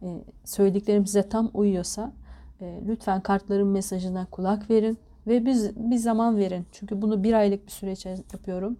Ee, 0.03 0.25
söylediklerim 0.45 1.07
size 1.07 1.29
tam 1.29 1.51
uyuyorsa 1.55 2.13
e, 2.61 2.81
lütfen 2.87 3.21
kartların 3.21 3.69
mesajına 3.69 4.27
kulak 4.31 4.71
verin 4.71 4.99
ve 5.27 5.47
biz 5.47 5.77
bir 5.77 5.97
zaman 5.97 6.37
verin. 6.37 6.67
Çünkü 6.73 7.03
bunu 7.03 7.25
bir 7.25 7.33
aylık 7.33 7.67
bir 7.67 7.71
süreç 7.71 8.07
yapıyorum. 8.07 8.79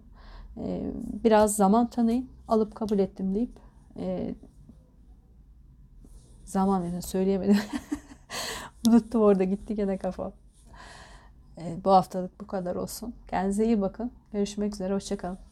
Ee, 0.57 0.91
biraz 1.23 1.55
zaman 1.55 1.89
tanıyın. 1.89 2.29
Alıp 2.47 2.75
kabul 2.75 2.99
ettim 2.99 3.35
deyip 3.35 3.51
e, 3.99 4.35
zaman 6.45 6.83
verin. 6.83 6.99
Söyleyemedim. 6.99 7.57
Unuttum 8.87 9.21
orada 9.21 9.43
gitti 9.43 9.75
gene 9.75 9.97
kafa. 9.97 10.31
Bu 11.83 11.91
haftalık 11.91 12.41
bu 12.41 12.47
kadar 12.47 12.75
olsun. 12.75 13.13
Kendinize 13.27 13.65
iyi 13.65 13.81
bakın. 13.81 14.11
Görüşmek 14.33 14.73
üzere. 14.73 14.93
Hoşçakalın. 14.93 15.48